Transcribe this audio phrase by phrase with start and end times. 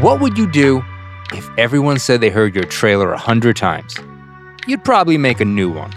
[0.00, 0.82] What would you do
[1.32, 3.96] if everyone said they heard your trailer a hundred times?
[4.66, 5.92] You'd probably make a new one.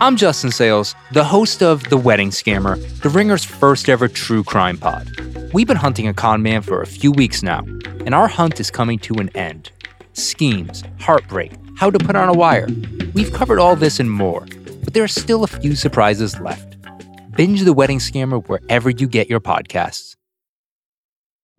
[0.00, 4.78] I'm Justin Sayles, the host of The Wedding Scammer, The Ringer's first ever true crime
[4.78, 5.08] pod.
[5.52, 7.64] We've been hunting a con man for a few weeks now,
[8.06, 9.72] and our hunt is coming to an end.
[10.12, 12.68] Schemes, heartbreak, how to put on a wire.
[13.14, 14.46] We've covered all this and more,
[14.84, 16.76] but there are still a few surprises left.
[17.32, 20.14] Binge The Wedding Scammer wherever you get your podcasts.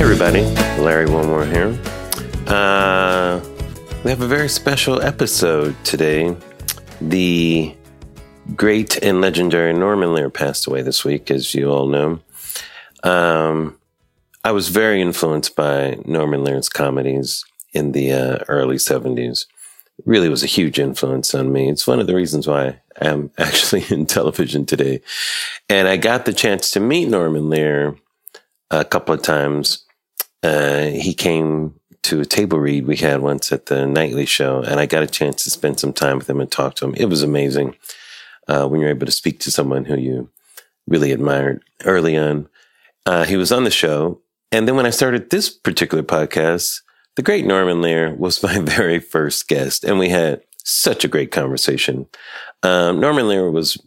[0.00, 0.40] Hey everybody,
[0.80, 1.78] Larry Wilmore here.
[2.46, 3.38] Uh,
[4.02, 6.34] we have a very special episode today.
[7.02, 7.76] The
[8.56, 12.18] great and legendary Norman Lear passed away this week, as you all know.
[13.02, 13.78] Um,
[14.42, 19.44] I was very influenced by Norman Lear's comedies in the uh, early 70s.
[19.98, 21.68] It really was a huge influence on me.
[21.68, 25.02] It's one of the reasons why I'm actually in television today.
[25.68, 27.96] And I got the chance to meet Norman Lear
[28.70, 29.84] a couple of times.
[30.42, 34.80] Uh, he came to a table read we had once at the nightly show, and
[34.80, 36.94] I got a chance to spend some time with him and talk to him.
[36.96, 37.76] It was amazing
[38.48, 40.30] uh, when you're able to speak to someone who you
[40.86, 42.48] really admired early on.
[43.06, 44.20] Uh, he was on the show.
[44.52, 46.80] And then when I started this particular podcast,
[47.16, 51.30] the great Norman Lear was my very first guest, and we had such a great
[51.30, 52.06] conversation.
[52.62, 53.78] Um, Norman Lear was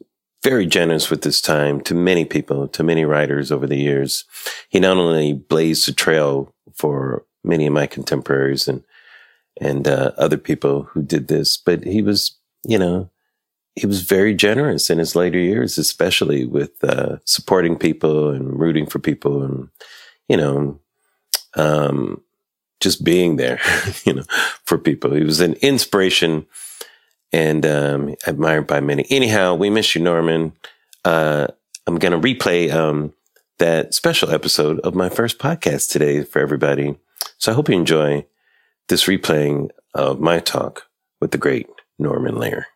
[0.43, 4.25] very generous with his time to many people, to many writers over the years.
[4.69, 8.83] He not only blazed a trail for many of my contemporaries and
[9.61, 13.09] and uh, other people who did this, but he was, you know,
[13.75, 18.87] he was very generous in his later years, especially with uh, supporting people and rooting
[18.87, 19.69] for people, and
[20.27, 20.79] you know,
[21.55, 22.21] um,
[22.79, 23.59] just being there,
[24.05, 24.23] you know,
[24.65, 25.13] for people.
[25.13, 26.45] He was an inspiration
[27.33, 29.05] and um, admired by many.
[29.09, 30.53] Anyhow, we miss you, Norman.
[31.03, 31.47] Uh,
[31.87, 33.13] I'm going to replay um,
[33.57, 36.95] that special episode of my first podcast today for everybody.
[37.39, 38.25] So I hope you enjoy
[38.87, 40.87] this replaying of my talk
[41.19, 41.67] with the great
[41.97, 42.67] Norman Lear.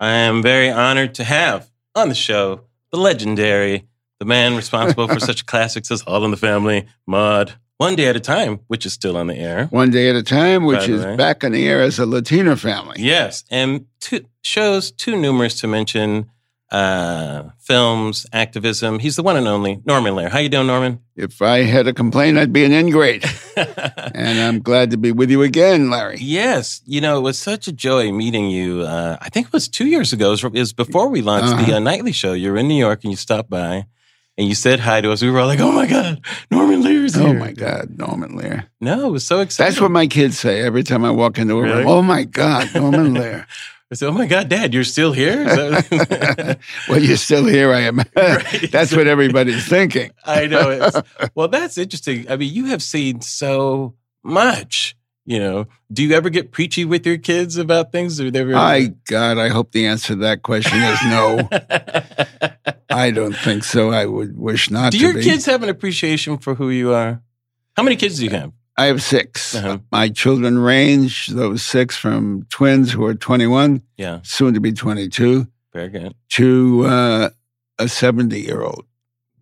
[0.00, 3.86] I am very honored to have on the show the legendary,
[4.18, 8.16] the man responsible for such classics as All in the Family, Maude, One Day at
[8.16, 9.66] a Time, which is still on the air.
[9.70, 11.16] One Day at a Time, which is way.
[11.16, 12.96] back on the air as a Latina family.
[12.98, 16.28] Yes, and two, shows too numerous to mention.
[16.70, 18.98] Uh, films, activism.
[18.98, 20.28] He's the one and only Norman Lear.
[20.28, 21.00] How you doing, Norman?
[21.16, 23.24] If I had a complaint, I'd be an ingrate.
[23.56, 26.18] and I'm glad to be with you again, Larry.
[26.20, 28.82] Yes, you know, it was such a joy meeting you.
[28.82, 30.26] Uh, I think it was two years ago.
[30.26, 31.76] It was, it was before we launched the Uh-huh.
[31.76, 32.34] uh, nightly show.
[32.34, 33.86] You're in New York and you stopped by
[34.38, 35.20] and you said hi to us.
[35.20, 37.28] We were all like, oh my God, Norman Lear's oh here.
[37.36, 38.70] Oh my God, Norman Lear.
[38.80, 39.70] No, it was so exciting.
[39.70, 41.78] That's what my kids say every time I walk into a Really?
[41.80, 41.88] room.
[41.88, 43.46] Oh my God, Norman Lear.
[43.90, 46.58] I said, oh my God, Dad, you're still here." that-
[46.90, 47.72] well, you're still here.
[47.72, 47.98] I am.
[48.16, 48.68] Right.
[48.70, 50.10] That's what everybody's thinking.
[50.26, 50.68] I know.
[50.70, 51.00] It's,
[51.34, 52.30] well, that's interesting.
[52.30, 54.94] I mean, you have seen so much.
[55.28, 58.18] You know, do you ever get preachy with your kids about things?
[58.18, 61.48] Or they ever, I God, I hope the answer to that question is no.
[62.90, 63.90] I don't think so.
[63.90, 65.22] I would wish not do your be.
[65.22, 67.20] kids have an appreciation for who you are?
[67.76, 68.52] How many kids do you have?
[68.78, 69.78] I have 6 Uh-huh.
[69.92, 75.46] My children range those six from twins who are 21, Yeah, soon to be 22,
[75.74, 76.14] very good.
[76.30, 77.28] to uh,
[77.78, 78.86] a 70 year old.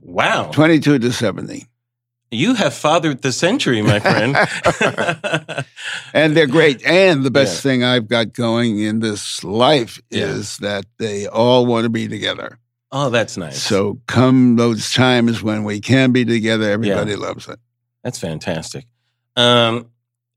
[0.01, 0.51] Wow.
[0.53, 1.67] 22 to 70.
[2.31, 4.37] You have fathered the century, my friend.
[6.15, 6.85] and they're great.
[6.85, 7.71] And the best Yeah.
[7.71, 10.25] thing I've got going in this life Yeah.
[10.27, 12.59] is that they all want to be together.
[12.93, 13.61] oh, that's nice.
[13.61, 17.59] So come those times when we can be together, everybody loves it.
[18.03, 18.87] That's fantastic.
[19.37, 19.87] Um,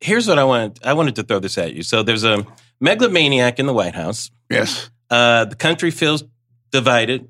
[0.01, 0.79] here's what I wanted.
[0.83, 1.83] I wanted to throw this at you.
[1.83, 2.45] So there's a
[2.81, 4.29] megalomaniac in the White House.
[4.49, 4.89] Yes.
[5.09, 6.23] Uh, the country feels
[6.71, 7.29] divided.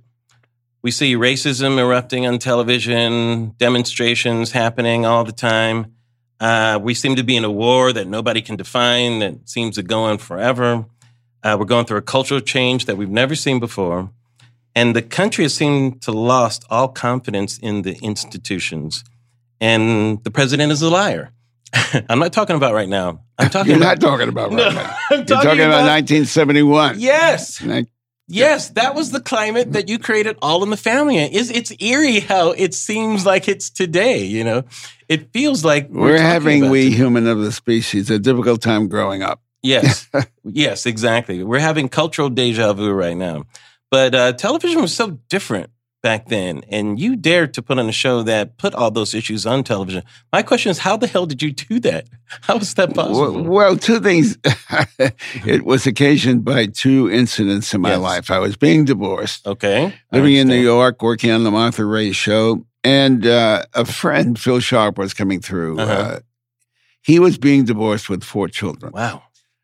[0.82, 5.94] We see racism erupting on television, demonstrations happening all the time.
[6.40, 9.84] Uh, we seem to be in a war that nobody can define, that seems to
[9.84, 10.86] go on forever.
[11.44, 14.10] Uh, we're going through a cultural change that we've never seen before.
[14.74, 19.04] And the country has seemed to lost all confidence in the institutions.
[19.60, 21.32] And the president is a liar.
[22.10, 23.22] I'm not talking about right now.
[23.38, 24.96] I'm talking You're about not talking about right No, now.
[25.12, 27.00] I'm You're talking about 1971.
[27.00, 27.62] Yes.
[28.32, 31.18] Yes, that was the climate that you created all in the family.
[31.18, 34.64] It's, it's eerie how it seems like it's today, you know?
[35.08, 36.96] It feels like We're, talking having, we today.
[36.96, 39.42] human of the species, a difficult time growing up.
[39.64, 40.08] Yes,
[40.44, 41.44] yes, exactly.
[41.44, 43.46] We're having cultural deja vu right now.
[43.90, 47.92] But uh, television was so different back then, and you dared to put on a
[47.92, 50.04] show that put all those issues on television.
[50.32, 52.08] My question is, how the hell did you do that?
[52.42, 53.34] How was that possible?
[53.34, 54.38] Well, well, two things.
[55.46, 58.00] it was occasioned by two incidents in my Yes.
[58.00, 58.32] life.
[58.32, 60.62] I was being divorced, okay, living in New.
[60.62, 65.42] York, working on the Martha Raye show, and uh, a friend, Phil Sharp, was coming
[65.42, 65.80] through.
[65.80, 65.92] Uh-huh.
[65.92, 66.20] Uh,
[67.02, 68.92] he was being divorced with four children.
[68.94, 69.24] Wow.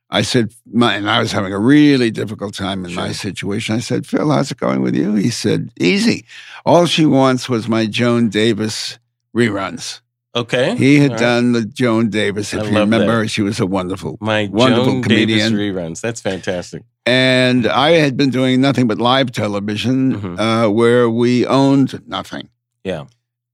[0.10, 3.76] I said, my, and I was having a really difficult time in my situation.
[3.76, 5.16] I said, Phil, how's it going with you?
[5.16, 6.26] He said, easy.
[6.66, 9.00] All she wants was my Joan Davis
[9.36, 10.02] reruns.
[10.36, 10.76] Okay.
[10.76, 11.20] He had All right.
[11.24, 12.54] done the Joan Davis.
[12.54, 12.98] I If you love that.
[13.00, 14.18] remember, she was a wonderful.
[14.22, 15.54] My wonderful Joan comedian.
[15.54, 16.02] Davis reruns.
[16.02, 16.84] That's fantastic.
[17.06, 20.40] And I had been doing nothing but live television Mhm.
[20.40, 22.50] uh, where we owned nothing.
[22.84, 23.06] Yeah.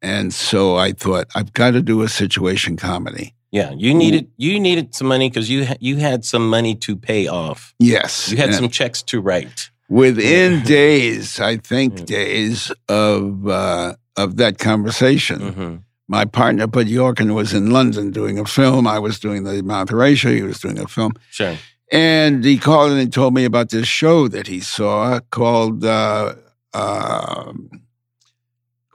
[0.01, 3.35] And so I thought, I've got to do a situation comedy.
[3.51, 6.95] Yeah, you needed you needed some money because you ha- you had some money to
[6.95, 7.75] pay off.
[7.79, 8.29] Yes.
[8.31, 9.69] You had And some checks to write.
[9.89, 15.75] Within days, I think days of uh, of that conversation, hmm
[16.07, 18.85] my partner Bud Yorkin was in London doing a film.
[18.85, 20.33] I was doing the Mount Horatio.
[20.33, 21.13] He was doing a film.
[21.29, 21.55] Sure.
[21.89, 26.35] And he called and he told me about this show that he saw called, uh,
[26.73, 27.69] um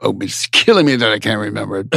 [0.02, 1.88] oh, it's killing me that I can't remember it.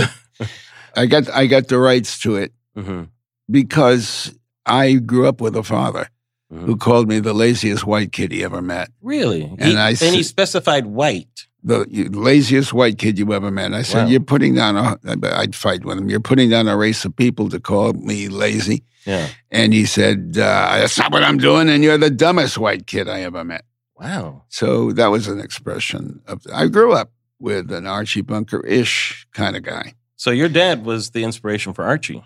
[0.95, 3.03] I got I got the rights to it hmm
[3.49, 4.33] because
[4.65, 6.07] I grew up with a father
[6.51, 6.65] Mhm.
[6.65, 8.89] who called me the laziest white kid he ever met.
[9.03, 9.43] Really?
[9.43, 11.45] And he, I and he specified white.
[11.63, 13.73] The laziest white kid you ever met.
[13.73, 14.09] I said, Wow.
[14.09, 16.09] You're putting down I'd fight with him.
[16.09, 18.83] You're putting down a race of people to call me lazy.
[19.05, 19.27] Yeah.
[19.51, 21.69] And he said, uh, That's not what I'm doing.
[21.69, 23.65] And you're the dumbest white kid I ever met.
[23.99, 24.43] Wow.
[24.49, 29.55] So that was an expression of, I grew up with an Archie Bunker ish kind
[29.55, 29.93] of guy.
[30.19, 32.21] So your dad was the inspiration for Archie.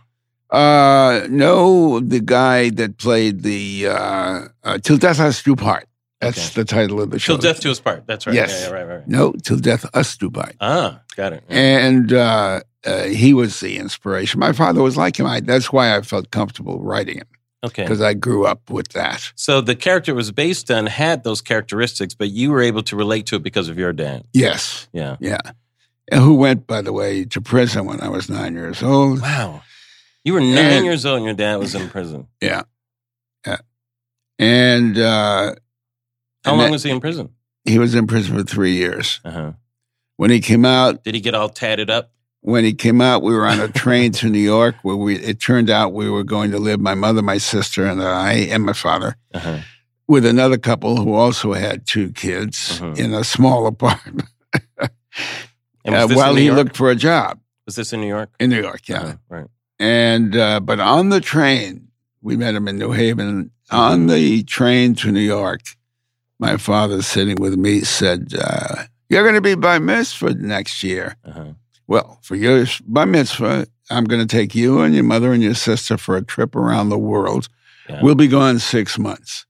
[0.49, 5.87] Uh, no, the guy that played the uh, uh, Till Death Us Do Part.
[6.19, 6.61] That's Okay.
[6.61, 7.33] the title of the show.
[7.33, 8.07] Till death to his part.
[8.07, 8.33] That's right.
[8.35, 8.51] Yes.
[8.61, 9.07] Yeah, yeah, right, right.
[9.07, 10.55] No, Till Death Us Do Part.
[10.61, 11.43] Ah, got it.
[11.49, 11.57] Yeah.
[11.87, 14.39] And uh, uh, he was the inspiration.
[14.39, 15.25] My father was like him.
[15.27, 17.27] I, that's why I felt comfortable writing him
[17.63, 17.83] Okay.
[17.83, 19.33] because I grew up with that.
[19.35, 22.95] So the character it was based on had those characteristics, but you were able to
[22.95, 24.23] relate to it because of your dad.
[24.33, 25.17] Yes, Yeah.
[25.19, 25.41] yeah.
[26.11, 29.21] Who went, by the way, to prison when I was nine years old.
[29.21, 29.61] Wow.
[30.25, 32.27] You were nine And- years old and your dad was in prison.
[32.41, 32.63] Yeah.
[33.45, 33.57] yeah.
[34.39, 35.55] And uh,
[36.43, 37.29] How And long that- was he in prison?
[37.65, 39.21] he was in prison for three years.
[39.23, 39.53] Uh-huh.
[40.17, 42.11] When he came out, Did he get all tatted up?
[42.41, 45.39] when he came out, we were on a train to New York where we, it
[45.39, 48.73] turned out we were going to live, my mother, my sister, and I, and my
[48.73, 49.59] father, Uh-huh.
[50.07, 52.97] with another couple who also had two kids Mhm.
[52.97, 54.27] in a small apartment
[55.85, 56.57] uh, while he York?
[56.57, 58.29] looked for a job Was this in New York?
[58.39, 58.87] in New York.
[58.87, 59.01] Yeah.
[59.01, 59.15] Uh-huh.
[59.29, 59.47] Right.
[59.79, 61.89] And, uh, but on the train,
[62.21, 63.51] we met him in New Haven.
[63.71, 65.61] On the train to New York,
[66.39, 71.17] my father sitting with me said, uh, You're going to be bar mitzvah next year.
[71.25, 71.53] Uh-huh.
[71.87, 75.53] Well, for your bar mitzvah, I'm going to take you and your mother and your
[75.55, 77.49] sister for a trip around the world.
[77.89, 77.99] Yeah.
[78.01, 79.45] We'll be gone six months.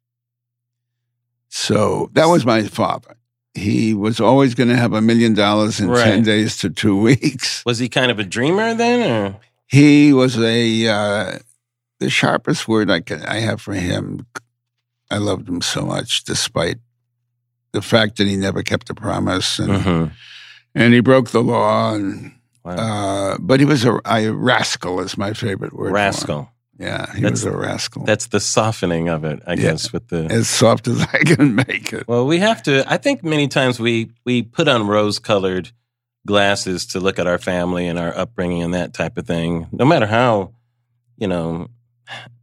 [1.50, 3.16] So that was my father.
[3.56, 7.64] He was always going to have a million dollars in 10 days to two weeks.
[7.66, 11.40] Was he kind of a dreamer then, or He was a, uh,
[12.00, 14.26] the sharpest word I can I have for him.
[15.12, 16.78] I loved him so much, despite
[17.74, 20.12] the fact that he never kept a promise and, Mhm.
[20.76, 22.32] and he broke the law and
[22.66, 22.76] Wow.
[22.78, 25.92] Uh, but he was a, a rascal is my favorite word.
[25.92, 26.50] rascal?
[26.80, 28.04] Yeah, he That's- was a rascal.
[28.04, 29.62] That's the softening of it, I Yeah.
[29.62, 29.94] guess.
[29.94, 32.08] With the as soft as I can make it.
[32.08, 32.84] well, we have to.
[32.92, 35.72] I think many times we we put on rose colored
[36.26, 39.68] glasses to look at our family and our upbringing and that type of thing.
[39.72, 40.54] No matter how,
[41.18, 41.68] you know,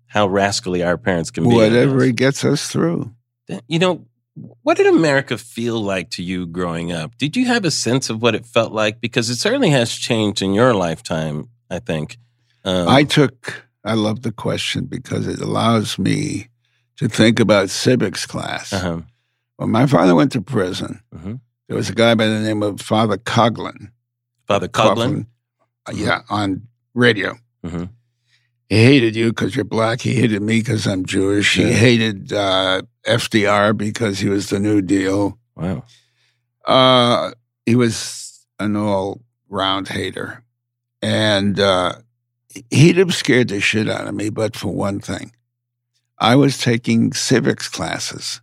[0.07, 1.55] how rascally our parents can be.
[1.55, 3.13] Whatever it gets us through.
[3.69, 4.05] You know,
[4.63, 7.17] what did America feel like to you growing up?
[7.19, 9.01] Did you have a sense of what it felt like?
[9.01, 12.19] Because it certainly has changed in your lifetime, I think.
[12.65, 16.49] Um, I took, I love the question because it allows me
[16.97, 18.73] to think about civics class.
[18.73, 19.01] uh-huh.
[19.57, 21.41] When my father went to prison, Mhm.
[21.69, 23.91] there was a guy by the name of Father Coughlin.
[24.47, 25.27] Father Coughlin.
[25.87, 27.39] uh, yeah, on radio.
[27.65, 27.89] Mhm.
[28.69, 30.01] He hated you because you're black.
[30.03, 31.55] He hated me because I'm Jewish.
[31.55, 35.39] He hated uh, FDR because he was the New Deal.
[35.57, 35.85] Wow.
[36.65, 37.33] Uh,
[37.67, 40.43] he was an all round hater.
[41.03, 41.95] And uh,
[42.71, 45.33] he'd have scared the shit out of me, but for one thing.
[46.19, 48.41] I was taking civics classes.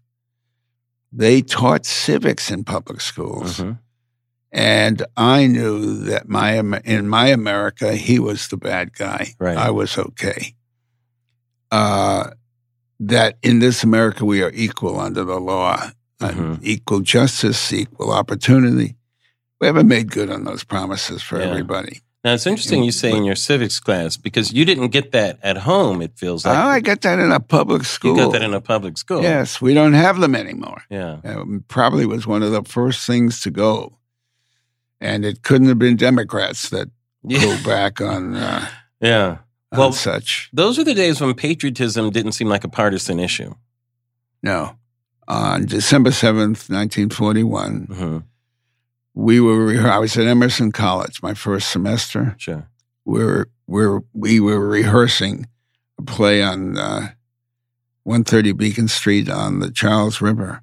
[1.12, 3.60] They taught civics in public schools.
[3.60, 3.80] Mhm.
[4.52, 6.54] And I knew that my
[6.86, 9.36] in my America, he was the bad guy.
[9.40, 9.58] Right.
[9.58, 10.56] I was okay.
[11.72, 12.32] Uh,
[13.00, 16.60] that in this America, we are equal under the law, Mhm.
[16.64, 18.96] equal justice, equal opportunity.
[19.60, 21.48] We haven't made good on those promises for Yeah.
[21.48, 22.02] everybody.
[22.24, 25.58] Now it's interesting you say in your civics class because you didn't get that at
[25.58, 26.02] home.
[26.02, 28.18] It feels Oh, like I got that in a public school.
[28.18, 29.22] you got that in a public school.
[29.22, 30.82] Yes, we don't have them anymore.
[30.90, 31.20] Yeah.
[31.24, 33.98] Um, probably was one of the first things to go.
[35.00, 36.90] And it couldn't have been Democrats that
[37.24, 37.40] Yeah.
[37.42, 38.68] pulled back on, uh,
[39.00, 39.38] yeah.
[39.72, 40.50] on Well- such.
[40.52, 43.54] Those are the days when patriotism didn't seem like a partisan issue.
[44.42, 44.76] No.
[45.28, 48.18] On December 7th, 1941, hmm
[49.18, 52.36] we were, I was at Emerson College, my first semester.
[52.38, 52.70] Sure.
[53.04, 55.48] We were, we were, we were rehearsing
[55.98, 57.10] a play on uh,
[58.04, 60.62] 130 Beacon Street on the Charles River.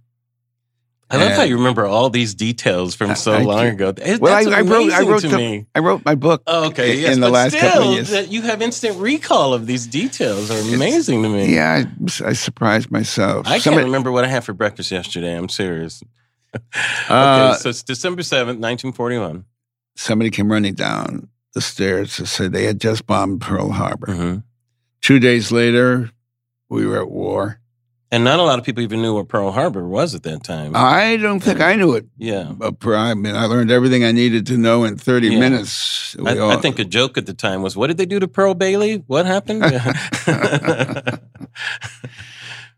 [1.10, 3.92] I love how you remember all these details from so I- I long ago.
[3.96, 5.66] It- Well, I- I wrote- I wrote the-.
[5.74, 8.10] I wrote my book Oh, okay, in yes, the but last still, couple of years.
[8.10, 11.54] That you have instant recall of these details are amazing to me.
[11.54, 13.46] Yeah, I, I surprised myself.
[13.46, 15.36] I can't remember what I had for breakfast yesterday.
[15.36, 16.02] I'm serious.
[17.08, 19.44] Uh, okay, so it's December 7th, 1941.
[19.96, 24.12] somebody came running down the stairs to say they had just bombed Pearl Harbor.
[24.12, 24.36] hmm
[25.00, 26.10] Two days later,
[26.70, 27.60] we were at war.
[28.10, 30.72] And not a lot of people even knew what Pearl Harbor was at that time.
[30.74, 32.06] I don't think I knew it.
[32.16, 32.52] yeah.
[32.56, 35.38] But I mean, I learned everything I needed to know in 30 Yeah.
[35.40, 36.14] minutes.
[36.18, 38.20] We I, all- I think a joke at the time was, "What did they do
[38.20, 39.02] to Pearl Bailey?
[39.08, 39.62] What happened?"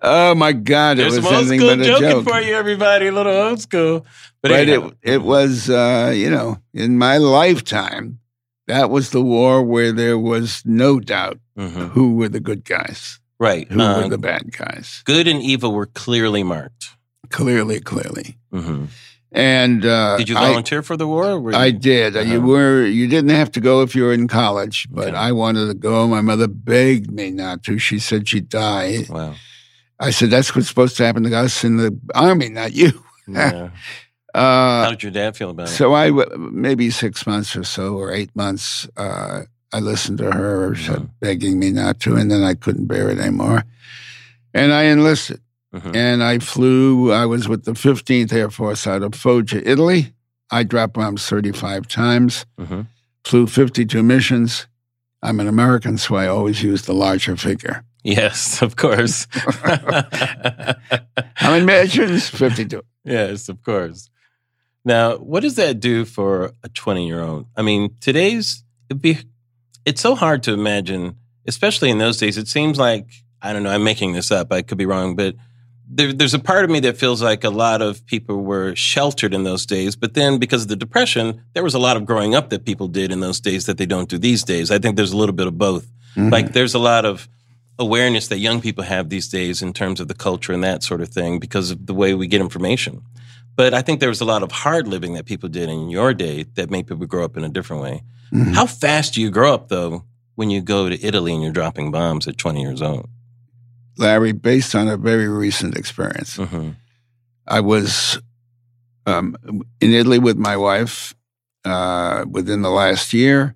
[0.07, 2.25] oh my God, it There's was some old school but a joking joke.
[2.29, 3.07] for you, everybody.
[3.09, 4.01] A little old school,
[4.43, 4.91] but, But anyhow.
[5.03, 8.19] it, it was, uh, you know, in my lifetime,
[8.67, 11.91] that was the war where there was no doubt Mhm.
[11.91, 13.67] who were the good guys, right.
[13.71, 15.03] who Uh, were the bad guys.
[15.05, 16.91] good and evil were clearly marked.
[17.31, 18.39] Clearly, clearly.
[18.53, 18.85] hmm
[19.33, 21.53] And uh, Did you I- volunteer for the war?
[21.55, 22.15] I did.
[22.15, 22.41] You Uh-huh.
[22.47, 25.17] were you didn't have to go if you were in college, but Okay.
[25.17, 26.07] I wanted to go.
[26.09, 27.77] My mother begged me not to.
[27.79, 29.05] She said she'd die.
[29.11, 29.35] Wow.
[29.99, 32.93] I said that's what's supposed to happen to us in the army, not you.
[33.29, 33.71] Yeah.
[34.35, 35.73] How Uh, did your dad feel about it?
[35.73, 38.87] so I w- maybe six months or so, or eight months.
[38.97, 41.09] Uh, I listened to her Mhm.
[41.21, 43.65] begging me not to, and then I couldn't bear it anymore,
[44.55, 45.41] and I enlisted.
[45.75, 45.97] Mhm.
[45.97, 47.11] And I flew.
[47.12, 50.12] I was with the 15th Air Force out of Foggia, Italy.
[50.50, 52.47] I dropped bombs 35 times.
[52.61, 52.87] Mhm.
[53.25, 54.67] flew 52 missions.
[55.21, 57.83] I'm an American, so I always use the larger figure.
[58.07, 59.27] Yes, of course.
[61.35, 62.29] How many missions?
[62.29, 62.83] 52.
[63.05, 64.09] yes, of course.
[64.85, 67.47] Now, what does that do for a 20 year old?
[67.57, 69.19] I mean, today's, it'd be,
[69.85, 72.39] it's so hard to imagine, especially in those days.
[72.39, 73.09] It seems like,
[73.43, 74.53] I don't know, I'm making this up.
[74.53, 75.35] I could be wrong, but
[75.89, 79.35] there, there's a part of me that feels like a lot of people were sheltered
[79.35, 79.97] in those days.
[79.97, 82.87] But then because of the Depression, there was a lot of growing up that people
[82.87, 84.71] did in those days that they don't do these days.
[84.71, 85.91] I think there's a little bit of both.
[86.15, 86.31] Mhm.
[86.31, 87.29] Like there's a lot of
[87.78, 91.00] awareness that young people have these days in terms of the culture and that sort
[91.00, 93.02] of thing because of the way we get information.
[93.54, 96.14] But I think there was a lot of hard living that people did in your
[96.14, 98.02] day that made people grow up in a different way.
[98.33, 98.54] Mhm.
[98.54, 100.04] How fast do you grow up though
[100.35, 103.09] when you go to Italy and you're dropping bombs at 20 years old?
[103.99, 106.71] Larry, based on a very recent experience, hmm
[107.49, 108.18] I was
[109.06, 109.37] um,
[109.80, 111.14] in Italy with my wife
[111.64, 113.54] uh, within the last year.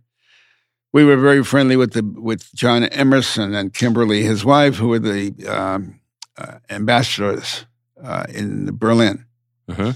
[0.92, 4.99] We were very friendly with the with John Emerson and Kimberly, his wife, who were
[4.99, 6.00] the um,
[6.37, 7.66] uh, ambassadors
[8.02, 9.25] uh, in Berlin.
[9.68, 9.90] hmm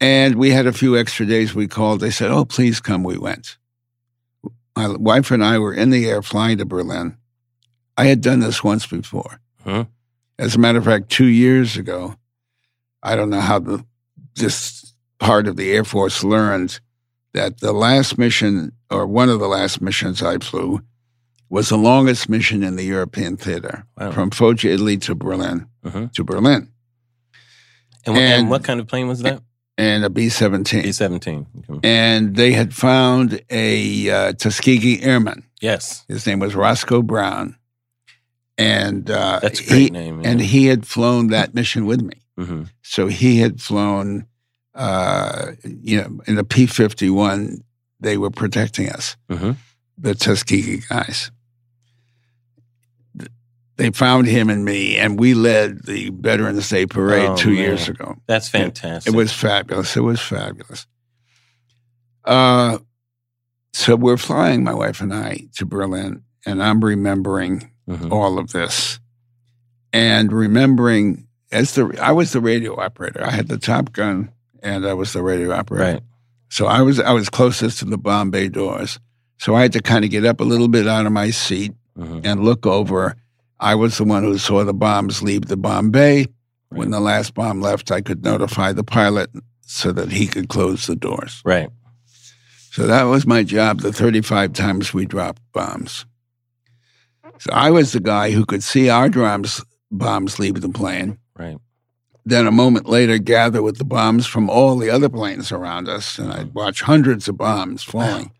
[0.00, 1.54] And we had a few extra days.
[1.54, 2.00] We called.
[2.00, 3.56] They said, "Oh, please come." We went.
[4.76, 7.16] My wife and I were in the air flying to Berlin.
[7.96, 9.40] I had done this once before.
[9.66, 9.88] Mhm.
[10.38, 12.14] As a matter of fact, two years ago,
[13.02, 13.84] I don't know how the
[14.36, 16.80] this part of the Air Force learned
[17.38, 20.80] that the last mission, or one of the last missions I flew,
[21.48, 24.10] was the longest mission in the European theater Wow.
[24.10, 25.66] from Foggia, Italy to Berlin.
[25.86, 26.12] Mhm.
[26.14, 26.68] To Berlin,
[28.04, 29.40] And, what- and And- what kind of plane was that?
[29.78, 31.46] and a B seventeen, B seventeen.
[31.84, 35.44] and they had found a uh, Tuskegee Airman.
[35.60, 37.56] Yes, His name was Roscoe Brown,
[38.56, 40.22] and uh, that's a great he name.
[40.24, 42.14] and he had flown that mission with me.
[42.36, 44.26] hmm So he had flown,
[44.78, 47.62] uh, you know, in the P fifty one.
[48.00, 49.56] They were protecting us, Mhm.
[49.98, 51.32] the Tuskegee guys.
[53.76, 57.58] They found him and me, and we led the Veterans Day parade Oh, two man.
[57.58, 58.16] years ago.
[58.26, 59.12] That's fantastic.
[59.12, 59.96] It was fabulous.
[59.96, 60.86] It was fabulous.
[62.24, 62.78] Uh,
[63.72, 68.10] so we're flying, my wife and I, to Berlin, and I'm remembering Mhm.
[68.12, 68.98] all of this,
[69.92, 73.24] and remembering as the I was the radio operator.
[73.24, 74.30] I had the Top Gun,
[74.62, 75.92] and I was the radio operator.
[75.94, 76.02] right.
[76.50, 78.98] So I was I was closest to the bomb bay doors.
[79.38, 81.72] So I had to kind of get up a little bit out of my seat
[81.98, 82.22] Mhm.
[82.24, 83.16] and look over.
[83.60, 86.26] I was the one who saw the bombs leave the bomb bay.
[86.70, 89.30] When the last bomb left, I could notify the pilot
[89.62, 91.40] so that he could close the doors.
[91.44, 91.70] Right.
[92.70, 96.04] So that was my job the 35 times we dropped bombs.
[97.38, 101.56] So I was the guy who could see our drums, bombs leave the plane, Right.
[102.24, 106.18] Then a moment later gather with the bombs from all the other planes around us,
[106.18, 108.32] and I'd watch hundreds of bombs falling.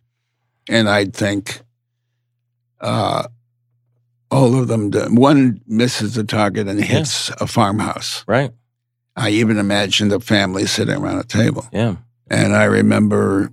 [0.69, 1.63] And I'd think,
[2.81, 3.29] uh,
[4.31, 8.25] all of them, do- one misses the target and hits a farmhouse.
[8.27, 8.53] Right.
[9.17, 11.67] I even imagined a family sitting around a table.
[11.73, 11.97] Yeah.
[12.31, 13.53] And I remember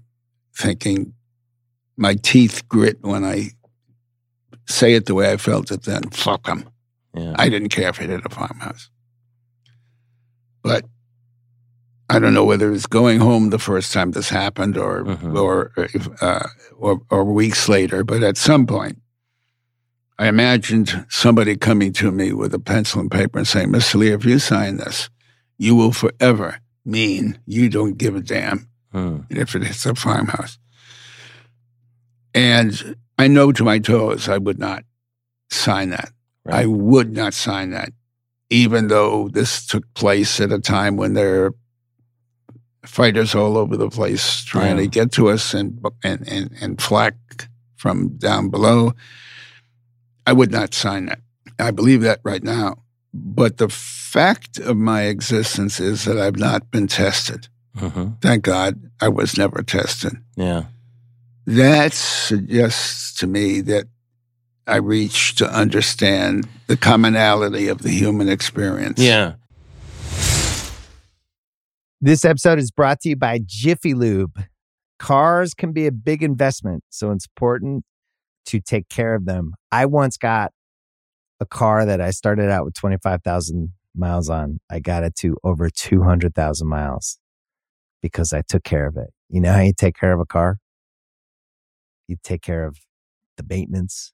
[0.54, 1.14] thinking,
[1.98, 3.52] my teeth grit when I
[4.68, 6.10] say it the way I felt it then.
[6.10, 6.70] Fuck them.
[7.16, 7.34] Yeah.
[7.38, 8.90] I didn't care if it hit a farmhouse.
[10.66, 10.84] But
[12.10, 15.38] I don't know whether it was going home the first time this happened or Mhm.
[15.40, 18.04] or, if, uh, or or weeks later.
[18.04, 18.98] But at some point,
[20.18, 23.96] I imagined somebody coming to me with a pencil and paper and saying, "Mr.
[24.00, 25.10] Lee, if you sign this,
[25.60, 29.18] you will forever mean you don't give a damn Hmm.
[29.30, 30.58] if it hits a farmhouse."
[32.34, 34.84] And I know to my toes I would not
[35.52, 36.12] sign that.
[36.48, 37.92] I would not sign that,
[38.50, 41.54] even though this took place at a time when there are
[42.86, 44.84] fighters all over the place trying Yeah.
[44.84, 47.16] to get to us and, and, and, and flak
[47.76, 48.94] from down below.
[50.28, 51.20] I would not sign that.
[51.60, 52.78] I believe that right now.
[53.14, 57.48] But the fact of my existence is that I've not been tested.
[57.78, 58.22] Mhm.
[58.22, 60.14] Thank God I was never tested.
[60.36, 60.66] Yeah.
[61.46, 63.86] That suggests to me that
[64.68, 69.00] I reach to understand the commonality of the human experience.
[69.00, 69.34] Yeah.
[72.02, 74.44] This episode is brought to you by Jiffy Lube.
[75.00, 77.84] Cars can be a big investment, so it's important
[78.46, 79.54] to take care of them.
[79.72, 80.52] I once got
[81.40, 84.60] a car that I started out with 25,000 miles on.
[84.70, 87.18] I got it to over 200,000 miles
[88.02, 89.10] because I took care of it.
[89.30, 90.58] You know how you take care of a car?
[92.08, 92.78] You take care of
[93.38, 94.14] the maintenance,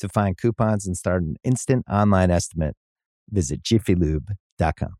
[0.00, 2.76] To find coupons and start an instant online estimate,
[3.30, 4.94] visit jiffylube.com.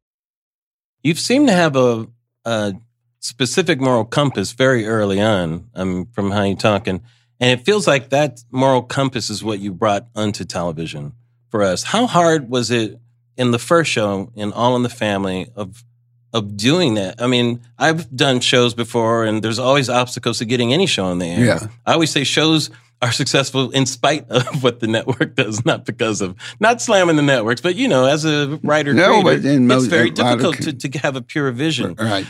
[1.02, 2.06] You seem to have a,
[2.44, 2.74] a
[3.20, 6.86] specific moral compass very early on um, from how you talk.
[6.86, 7.02] And,
[7.38, 11.12] and it feels like that moral compass is what you brought onto television
[11.50, 11.82] for us.
[11.82, 12.98] How hard was it
[13.36, 15.84] in the first show, in All in the Family, of
[16.32, 17.20] of doing that?
[17.22, 21.18] I mean, I've done shows before, and there's always obstacles to getting any show on
[21.18, 21.44] the air.
[21.44, 21.66] Yeah.
[21.84, 22.70] I always say shows
[23.02, 27.22] are successful in spite of what the network does, not because of not slamming the
[27.22, 30.98] networks, but you know, as a writer, No, creator, it's most- very difficult to, to
[30.98, 31.94] have a pure vision.
[31.94, 32.26] Right.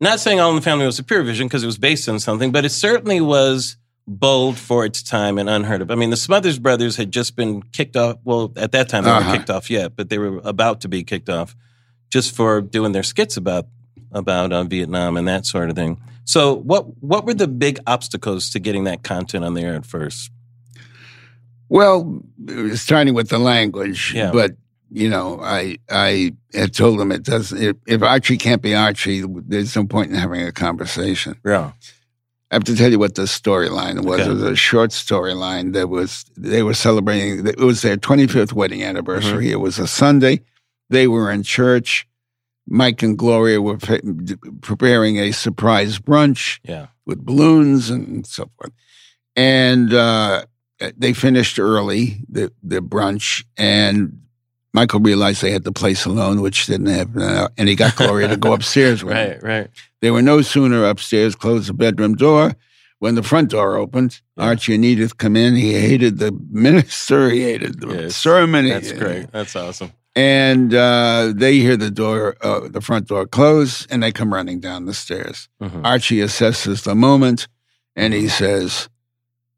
[0.00, 2.18] Not saying All in the Family was a pure vision because it was based on
[2.20, 5.90] something, but it certainly was bold for its time and unheard of.
[5.90, 8.16] I mean, the Smothers Brothers had just been kicked off.
[8.24, 9.20] Well, at that time they Uh-huh.
[9.28, 11.54] weren't kicked off yet, but they were about to be kicked off
[12.10, 13.66] just for doing their skits about
[14.12, 15.98] about uh, Vietnam and that sort of thing.
[16.24, 19.86] So, what what were the big obstacles to getting that content on the air at
[19.86, 20.30] first?
[21.68, 22.22] Well,
[22.74, 24.32] starting with the language, Yeah.
[24.32, 24.52] but
[24.90, 27.62] you know, I I had told them it doesn't.
[27.62, 31.36] If, if Archie can't be Archie, there's no point in having a conversation.
[31.44, 31.72] Yeah,
[32.50, 34.20] I have to tell you what the storyline was.
[34.20, 34.28] Okay.
[34.28, 37.46] It was a short storyline that was they were celebrating.
[37.46, 39.44] It was their 25th wedding anniversary.
[39.46, 39.52] Mm-hmm.
[39.52, 40.40] It was a Sunday.
[40.88, 42.06] They were in church.
[42.66, 44.00] Mike and Gloria were pre-
[44.60, 46.86] preparing a surprise brunch Yeah.
[47.06, 48.72] with balloons and so forth.
[49.36, 50.44] And uh,
[50.96, 54.20] they finished early the the brunch, and
[54.72, 58.28] Michael realized they had the place alone, which didn't happen, uh, and he got Gloria
[58.28, 59.30] to go upstairs with him.
[59.30, 59.42] Right.
[59.42, 59.68] Right.
[60.00, 62.54] They were no sooner upstairs, closed the bedroom door,
[62.98, 64.20] when the front door opened.
[64.36, 64.44] Yeah.
[64.44, 65.54] Archie and Edith come in.
[65.56, 67.30] He hated the minister.
[67.30, 68.68] He hated the Yes, sermon.
[68.68, 69.30] That's great.
[69.32, 69.92] That's awesome.
[70.16, 74.58] And uh, they hear the door, uh, the front door close, and they come running
[74.60, 75.48] down the stairs.
[75.62, 75.82] Mhm.
[75.84, 77.46] Archie assesses the moment,
[77.94, 78.88] and he says,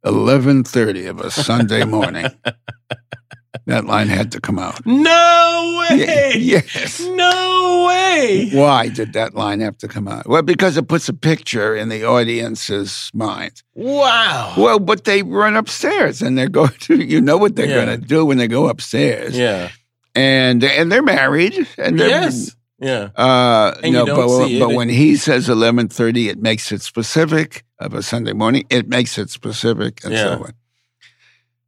[0.04, 2.26] "11:30 of a Sunday morning."
[3.66, 4.84] that line had to come out.
[4.84, 6.34] No way.
[6.38, 7.00] yes.
[7.00, 8.50] No way.
[8.52, 10.28] Why did that line have to come out?
[10.28, 13.62] Well, because it puts a picture in the audience's mind.
[13.74, 14.54] Wow.
[14.58, 17.84] Well, but they run upstairs and they're going to, you know what they're Yeah.
[17.86, 19.36] going to do when they go upstairs.
[19.36, 19.70] Yeah.
[20.14, 21.66] And and they're married.
[21.78, 22.54] And they're, Yes.
[22.78, 23.10] Yeah.
[23.16, 28.02] Uh, And no, but, but when he says 11:30, it makes it specific of a
[28.02, 28.64] Sunday morning.
[28.70, 30.24] It makes it specific and Yeah.
[30.36, 30.52] so on.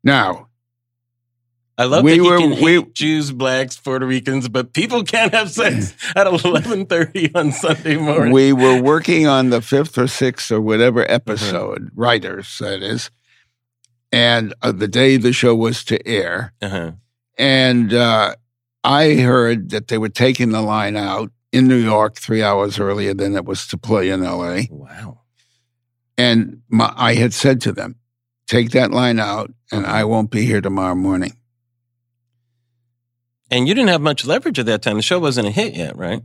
[0.03, 0.49] Now,
[1.79, 5.33] I love We that were- can we- hate Jews, blacks, Puerto Ricans, but people can't
[5.35, 8.33] have sex at eleven thirty on Sunday morning.
[8.33, 11.15] we were working on the fifth or sixth or whatever Mm-hmm.
[11.15, 13.11] episode, writers, that is.
[14.13, 16.93] And uh, the day the show was to air, uh-huh.
[17.37, 18.37] And uh,
[18.83, 23.15] I heard that they were taking the line out in New York three hours earlier
[23.15, 24.63] than it was to play in LA.
[24.71, 25.21] Wow.
[26.17, 27.97] And my, I had said to them,
[28.47, 31.37] take that line out and I won't be here tomorrow morning.
[33.51, 34.97] And you didn't have much leverage at that time.
[34.97, 36.23] The show wasn't a hit yet, right?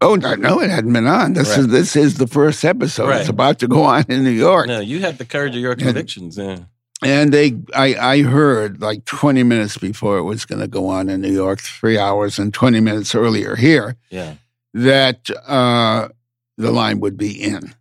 [0.00, 1.32] Oh, no, it hadn't been on.
[1.32, 3.08] This is this is the first episode.
[3.08, 3.20] Right.
[3.20, 4.68] It's about to go on in New York.
[4.68, 6.36] No, you had the courage of your convictions.
[6.36, 6.60] Yeah.
[7.04, 11.08] And they, I, I heard like 20 minutes before it was going to go on
[11.08, 14.34] in New York, three hours and 20 minutes earlier here, Yeah.
[14.74, 16.08] that uh,
[16.56, 17.72] the line would be in.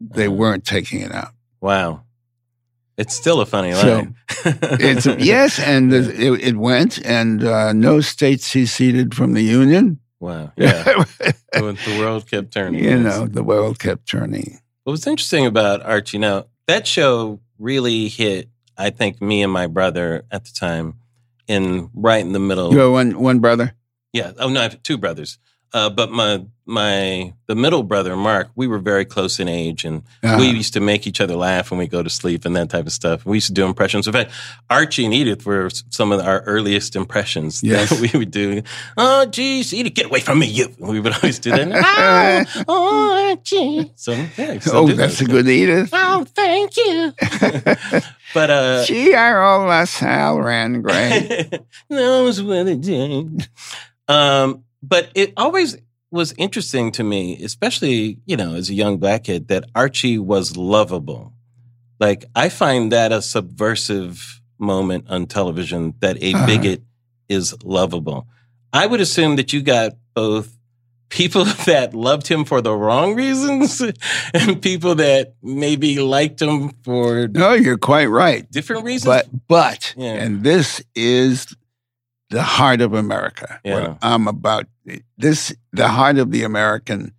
[0.00, 0.34] They Uh-huh.
[0.36, 1.32] weren't taking it out.
[1.62, 2.02] Wow.
[2.98, 4.14] It's still a funny So, line.
[4.44, 10.00] It's yes, and it, it went, and uh, no state seceded from the union.
[10.20, 10.52] wow.
[10.56, 11.04] Yeah.
[11.52, 12.82] The world kept turning.
[12.84, 14.58] you know, the world kept turning.
[14.84, 19.66] What was interesting about Archie, now that show really hit, I think, me and my
[19.66, 20.96] brother at the time
[21.46, 22.72] in right in the middle.
[22.72, 23.74] You have one one brother.
[24.12, 24.32] Yeah.
[24.38, 25.38] Oh no, I have two brothers.
[25.74, 30.02] Uh, but my my the middle brother Mark, we were very close in age, and
[30.22, 32.68] Uh, we used to make each other laugh when we go to sleep and that
[32.70, 33.24] type of stuff.
[33.26, 34.06] We used to do impressions.
[34.06, 34.30] In fact,
[34.70, 37.90] Archie and Edith were some of our earliest impressions Yes.
[37.90, 38.62] that we would do.
[38.96, 40.68] Oh, geez, Edith, get away from me, you!
[40.78, 42.64] We would always do that.
[42.68, 43.92] oh, Archie.
[43.96, 44.58] So yeah.
[44.60, 45.28] still oh, that's that.
[45.28, 45.90] a good Edith.
[45.92, 47.12] Oh, thank you.
[48.34, 51.60] but uh, Gee, our old LaSalle ran great.
[51.90, 53.48] knows what it did.
[54.06, 55.76] Um, but it always
[56.10, 60.56] was interesting to me, especially, you know, as a young black kid, that Archie was
[60.56, 61.32] lovable.
[61.98, 66.46] Like, I find that a subversive moment on television that a Uh-huh.
[66.46, 66.82] bigot
[67.28, 68.26] is lovable.
[68.72, 70.56] I would assume that you got both
[71.08, 73.80] people that loved him for the wrong reasons
[74.34, 78.50] and people that maybe liked him for no, you're quite right.
[78.50, 79.06] different reasons.
[79.06, 80.14] But but Yeah.
[80.14, 81.54] and this is
[82.32, 83.60] the heart of America.
[83.62, 83.88] Yeah.
[83.88, 84.66] What I'm about
[85.18, 87.12] this the heart of the American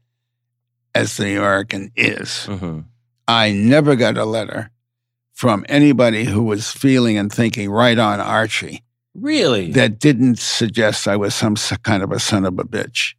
[0.96, 2.48] as the American is.
[2.50, 2.86] Mhm.
[3.28, 4.72] I never got a letter
[5.32, 9.72] from anybody who was feeling and thinking right on Archie Really?
[9.72, 13.14] that didn't suggest I was some kind of a son of a bitch.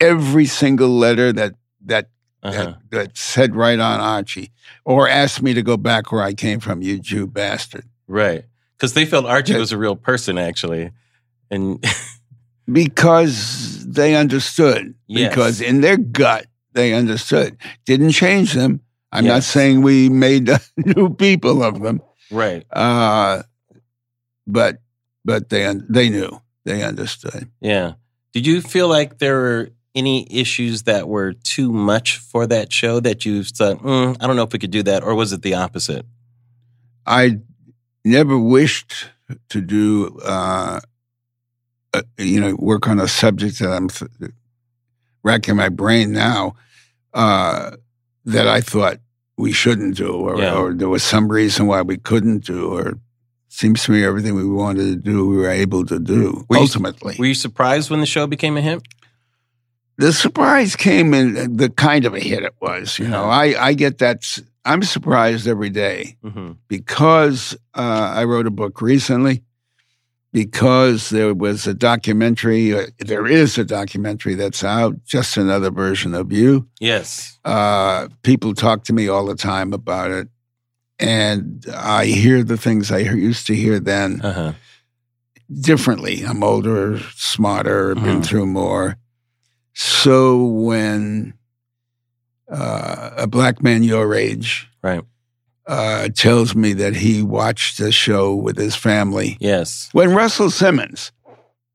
[0.00, 1.52] Every single letter that
[1.84, 2.08] that
[2.42, 2.64] uh-huh.
[2.64, 4.52] that, that said right on Archie
[4.86, 7.84] or asked me to go back where I came from, you Jew bastard.
[8.08, 8.44] Right.
[8.82, 10.90] Because they felt Archie was a real person, actually.
[11.52, 11.84] And
[12.72, 14.96] Because they understood.
[15.06, 15.28] Yes.
[15.28, 17.58] Because in their gut, they understood.
[17.86, 18.80] Didn't change them.
[19.12, 22.00] I'm not saying we made new people of them.
[22.32, 22.64] right.
[22.72, 23.44] Uh,
[24.48, 24.78] but
[25.24, 26.40] but they they knew.
[26.64, 27.50] They understood.
[27.60, 27.92] Yeah.
[28.32, 32.98] Did you feel like there were any issues that were too much for that show
[32.98, 35.04] that you thought, mm, I don't know if we could do that?
[35.04, 36.04] Or was it the opposite?
[37.06, 37.38] I
[38.04, 39.08] never wished
[39.48, 40.80] to do, uh,
[41.94, 44.10] uh, you know, work on a subject that I'm th-
[45.22, 46.54] racking my brain now
[47.14, 47.72] uh,
[48.24, 48.98] that I thought
[49.36, 50.54] we shouldn't do, or, Yeah.
[50.54, 52.98] or there was some reason why we couldn't do, or
[53.48, 56.62] seems to me everything we wanted to do, we were able to do Were you-
[56.62, 57.16] ultimately.
[57.18, 58.82] Were you surprised when the show became a hit?
[59.98, 62.98] the surprise came in the kind of a hit it was.
[62.98, 64.24] You know, I I get that.
[64.64, 69.42] I'm surprised every day hmm because uh, I wrote a book recently.
[70.34, 76.14] Because there was a documentary, uh, there is a documentary that's out, just another version
[76.14, 76.66] of you.
[76.80, 77.38] Yes.
[77.44, 80.28] Uh, people talk to me all the time about it,
[80.98, 84.52] and I hear the things I used to hear then Uh huh.
[85.60, 86.22] differently.
[86.24, 88.24] I'm older, smarter, been Mhm.
[88.24, 88.96] through more.
[89.74, 91.34] So when
[92.52, 95.02] uh, a black man your age Right.
[95.66, 99.88] uh, tells me that he watched the show with his family, Yes.
[99.92, 101.12] when Russell Simmons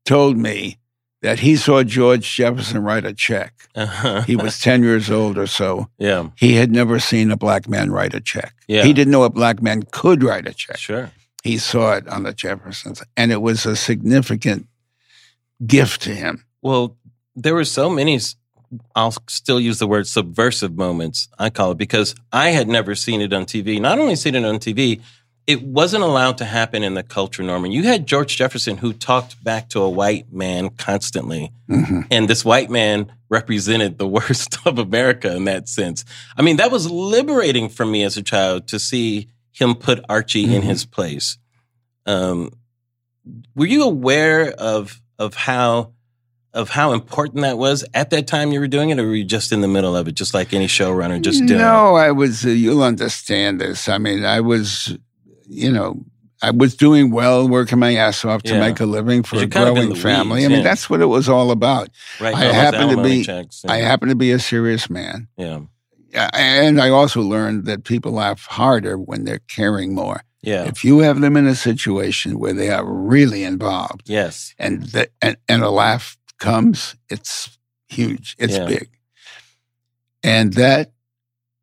[0.04, 0.78] told me
[1.20, 4.22] that he saw George Jefferson write a check, Uh-huh.
[4.22, 5.88] he was 10 years old or so.
[5.98, 6.28] yeah.
[6.36, 8.54] He had never seen a black man write a check.
[8.68, 8.84] Yeah.
[8.84, 11.10] He didn't know a black man could write a check Sure.
[11.42, 14.68] he saw it on the Jeffersons, and it was a significant
[15.66, 16.44] gift to him.
[16.62, 16.96] Well,
[17.34, 18.20] there were so many.
[18.94, 21.28] I'll still use the word subversive moments.
[21.38, 23.80] I call it because I had never seen it on TV.
[23.80, 25.00] Not only seen it on TV,
[25.46, 27.72] it wasn't allowed to happen in the culture, Norman.
[27.72, 31.52] You had George Jefferson who talked back to a white man constantly.
[31.70, 32.06] Mhm.
[32.10, 36.04] And this white man represented the worst of America in that sense.
[36.36, 40.44] I mean, that was liberating for me as a child to see him put Archie
[40.54, 40.66] in Mhm.
[40.66, 41.38] his place.
[42.04, 42.50] Um,
[43.54, 45.92] were you aware of of how
[46.58, 49.24] of how important that was at that time you were doing it, or were you
[49.24, 51.62] just in the middle of it, just like any showrunner, just doing it?
[51.62, 52.44] no, I was.
[52.44, 53.88] Uh, you'll understand this.
[53.88, 54.96] I mean, I was,
[55.48, 56.04] you know,
[56.42, 58.60] I was doing well, working my ass off to Yeah.
[58.60, 60.34] make a living for a you're kind of in growing family.
[60.40, 60.64] weeds, I mean, yeah.
[60.64, 61.88] that's what it was all about.
[62.20, 62.34] Right?
[62.34, 63.86] I happen to be- checks, I yeah.
[63.88, 65.60] happen to be a serious man, yeah,
[66.12, 70.22] Yeah, and I also learned that people laugh harder when they're caring more.
[70.42, 74.84] yeah, If you have them in a situation where they are really involved, yes, and
[74.92, 78.36] the, and, and a laugh comes, it's huge.
[78.38, 78.66] It's Yeah.
[78.66, 78.88] big.
[80.22, 80.92] And that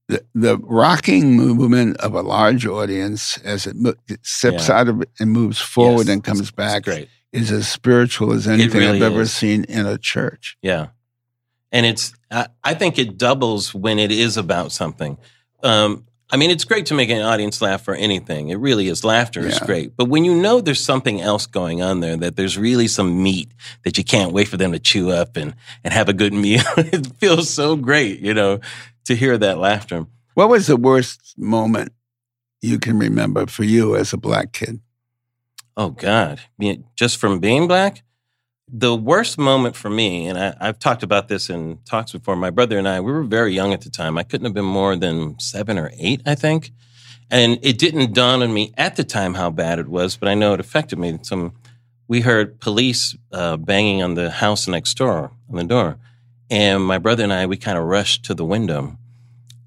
[0.07, 4.79] the, the rocking movement of a large audience as it, mo- it steps Yeah.
[4.79, 7.09] out of it and moves forward Yes, and comes back great.
[7.33, 9.33] is as spiritual as anything really I've ever is.
[9.33, 10.57] seen in a church.
[10.61, 10.87] Yeah.
[11.71, 15.17] And it's, I, I think it doubles when it is about something.
[15.63, 18.49] Um, I mean, it's great to make an audience laugh for anything.
[18.49, 19.03] It really is.
[19.03, 19.95] Laughter is great.
[19.95, 23.51] But when you know there's something else going on there, that there's really some meat
[23.83, 26.63] that you can't wait for them to chew up and, and have a good meal,
[26.77, 28.59] it feels so great, you know,
[29.05, 30.07] to hear that laughter.
[30.33, 31.93] What was the worst moment
[32.61, 34.79] you can remember for you as a black kid?
[35.77, 36.39] Oh God!
[36.95, 38.01] Just from being black,
[38.67, 42.35] the worst moment for me, and I, I've talked about this in talks before.
[42.35, 44.17] My brother and I, we were very young at the time.
[44.17, 46.71] I couldn't have been more than seven or eight, I think,
[47.29, 50.17] and it didn't dawn on me at the time how bad it was.
[50.17, 51.19] But I know it affected me.
[51.21, 51.53] Some
[52.07, 55.97] we heard police uh, banging on the house next door on the door,
[56.49, 58.97] and my brother and I, we kind of rushed to the window,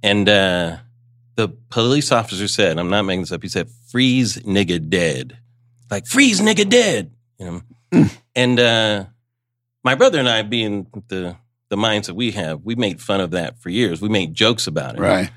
[0.03, 0.79] and uh,
[1.37, 5.39] the police officer said, "I'm not making this up." He said, "Freeze, nigga, dead."
[5.91, 8.11] like freeze nigga dead you know Mm.
[8.39, 9.05] And uh
[9.85, 11.37] my brother and i being the
[11.71, 14.67] the minds that we have we made fun of that for years we made jokes
[14.67, 15.31] about it Right.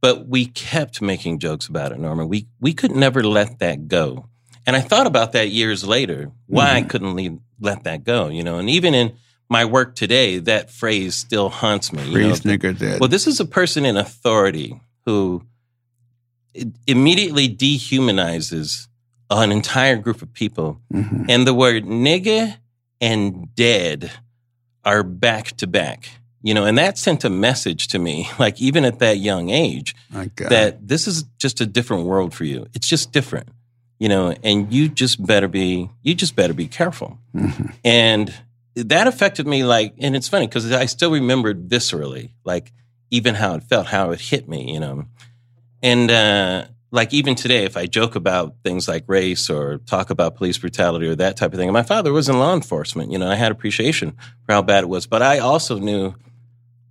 [0.00, 4.28] but we kept making jokes about it norman we we could never let that go
[4.66, 6.88] and i thought about that years later why i Mhm.
[6.90, 9.12] couldn't leave, let that go you know and even in
[9.48, 13.00] my work today that phrase still haunts me you know, dead.
[13.00, 15.42] well, this is a person in authority who
[16.56, 18.88] i- immediately dehumanizes
[19.40, 20.80] an entire group of people.
[20.92, 21.26] Mhm.
[21.28, 22.56] And the word nigga
[23.00, 24.10] and dead
[24.84, 26.08] are back to back.
[26.44, 29.94] You know, and that sent a message to me, like even at that young age,
[30.50, 32.66] that this is just a different world for you.
[32.74, 33.48] It's just different,
[34.00, 37.18] you know, and you just better be, you just better be careful.
[37.34, 37.72] Mhm.
[37.84, 38.34] And
[38.74, 42.72] that affected me like, and it's funny because I still remembered viscerally, like
[43.10, 45.04] even how it felt, how it hit me, you know.
[45.82, 50.36] And uh, like even today, if I joke about things like race or talk about
[50.36, 53.18] police brutality or that type of thing, and my father was in law enforcement, you
[53.18, 54.12] know, I had appreciation
[54.46, 56.14] for how bad it was, but I also knew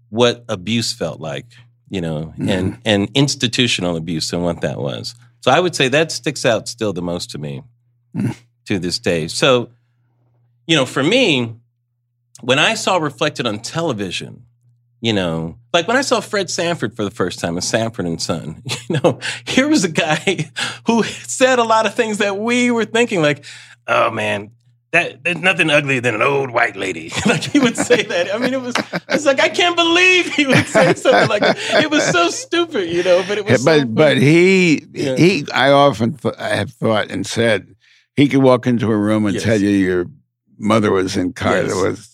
[0.09, 1.45] what abuse felt like,
[1.89, 5.15] you know, and and institutional abuse and what that was.
[5.41, 7.63] So I would say that sticks out still the most to me
[8.15, 8.35] Mm.
[8.65, 9.29] to this day.
[9.29, 9.69] So,
[10.67, 11.55] you know, for me,
[12.41, 14.45] when I saw reflected on television,
[15.01, 18.21] you know, like when I saw Fred Sanford for the first time in Sanford and
[18.21, 20.49] Son, you know, here was a guy
[20.87, 23.43] who said a lot of things that we were thinking, like,
[23.87, 24.51] oh man,
[24.91, 27.11] that there's nothing uglier than an old white lady.
[27.25, 28.33] like he would say that.
[28.33, 28.75] I mean, it was
[29.09, 31.57] it's like I can't believe he would say something like that.
[31.83, 35.15] It was so stupid, you know, but it was but so but he Yeah.
[35.15, 37.73] he I often th- I have thought and said
[38.17, 39.43] he could walk into a room and Yes.
[39.43, 40.05] tell you your
[40.57, 41.73] mother was in car Yes.
[41.73, 42.10] was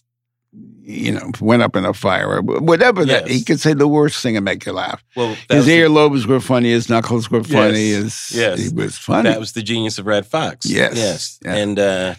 [0.89, 3.27] you know, went up in a fire or whatever that.
[3.27, 5.03] He could say the worst thing and make you laugh.
[5.17, 6.71] Well, His the, earlobes were funny.
[6.71, 7.89] His knuckles were funny.
[7.89, 8.29] Yes.
[8.29, 8.59] His, Yes.
[8.61, 9.29] He was funny.
[9.29, 10.65] that was the genius of Redd Foxx.
[10.65, 10.95] Yes.
[10.95, 11.39] Yes.
[11.43, 11.55] Yeah.
[11.55, 12.15] And uh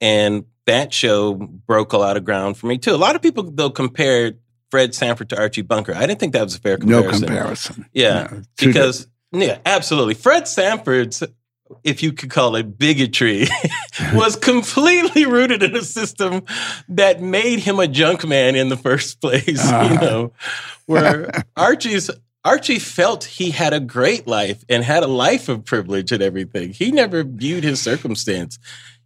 [0.00, 2.94] and that show broke a lot of ground for me too.
[2.94, 4.38] A lot of people though compared
[4.72, 5.94] Fred Sanford to Archie Bunker.
[5.94, 7.20] I didn't think that was a fair comparison.
[7.20, 7.86] no comparison.
[7.92, 8.28] Yeah.
[8.32, 10.14] No, because yeah, absolutely.
[10.14, 11.22] Fred Sanford's,
[11.84, 13.46] if you could call it bigotry,
[14.14, 16.42] was completely rooted in a system
[16.88, 19.46] that made him a junk man in the first place.
[19.64, 19.94] You Uh-huh.
[20.04, 20.32] know,
[20.86, 22.10] where Archie's
[22.44, 26.72] Archie felt he had a great life and had a life of privilege and everything.
[26.72, 28.58] He never viewed his circumstance,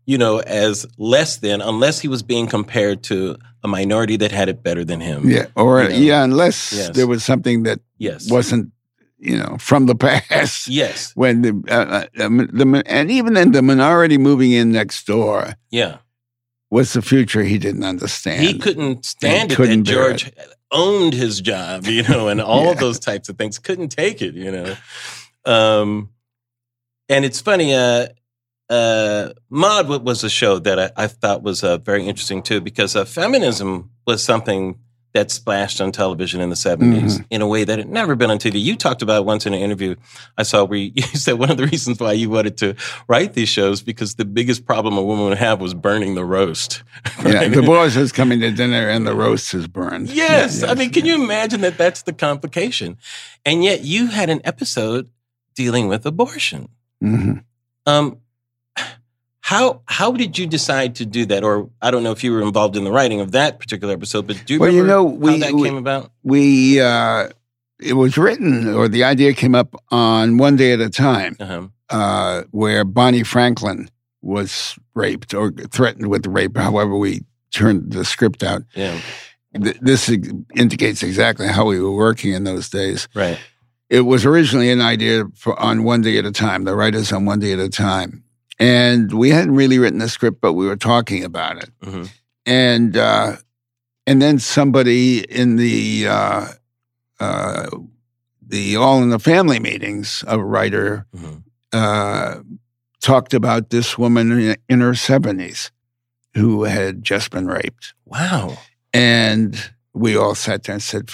[0.06, 4.48] you know, as less than unless he was being compared to a minority that had
[4.48, 5.28] it better than him.
[5.28, 5.94] Yeah, or You know.
[5.96, 6.90] yeah, unless Yes.
[6.94, 8.30] there was something that Yes.
[8.30, 8.70] wasn't,
[9.24, 9.94] you know, from the
[10.28, 10.68] past.
[10.68, 11.12] Yes.
[11.16, 15.98] When the, uh, uh, the and even then the minority moving in next door Yeah.
[16.70, 18.42] was the future he didn't understand.
[18.44, 20.32] he couldn't stand it couldn't that George
[20.70, 22.80] owned his job, you know, and all of Yeah.
[22.80, 23.58] those types of things.
[23.58, 24.76] Couldn't take it, you know.
[25.44, 26.10] Um,
[27.08, 27.74] and it's funny.
[27.74, 28.06] Uh,
[28.70, 32.60] uh, Maude wa- was a show that I, I thought was uh, very interesting too,
[32.60, 34.78] because uh, feminism was something
[35.14, 38.38] that splashed on television in the 70s in a way that had never been on
[38.38, 38.60] TV.
[38.60, 39.94] You talked about it once in an interview
[40.36, 42.74] I saw where you, said one of the reasons why you wanted to
[43.06, 46.82] write these shows because the biggest problem a woman would have was burning the roast.
[47.24, 47.52] Yeah, right?
[47.54, 50.10] the boss is coming to dinner and the roast is burned.
[50.10, 50.60] Yes.
[50.62, 52.98] Yeah, I mean, can you imagine that that's the complication?
[53.46, 55.08] And yet you had an episode
[55.54, 56.68] dealing with abortion.
[57.00, 57.34] hmm
[57.86, 58.18] Um,
[59.50, 61.44] how how did you decide to do that?
[61.44, 64.26] Or I don't know if you were involved in the writing of that particular episode,
[64.26, 66.10] but do you Well, you remember know, we- how that we- came about?
[66.22, 67.28] We uh,
[67.78, 71.68] it was written or the idea came up on one day at a time, Uh-huh.
[71.90, 73.90] uh, where Bonnie Franklin
[74.22, 76.56] was raped or threatened with rape.
[76.56, 77.20] However, we
[77.52, 78.62] turned the script out.
[78.74, 78.98] Yeah.
[79.62, 80.08] Th- This
[80.56, 83.08] indicates exactly how we were working in those days.
[83.14, 83.38] Right.
[83.90, 86.64] It was originally an idea for on one day at a time.
[86.64, 88.23] The writers on one day at a time,
[88.58, 91.70] and we hadn't really written the script, but we were talking about it.
[91.82, 92.04] hmm
[92.46, 93.36] And uh,
[94.06, 96.46] and then somebody in the uh,
[97.20, 97.70] uh,
[98.46, 101.36] the All in the Family meetings, a writer, hmm
[101.72, 102.36] uh,
[103.00, 105.72] talked about this woman in, in her seventies
[106.34, 107.94] who had just been raped.
[108.06, 108.56] Wow.
[108.92, 109.56] And
[109.92, 111.10] we all sat there and said,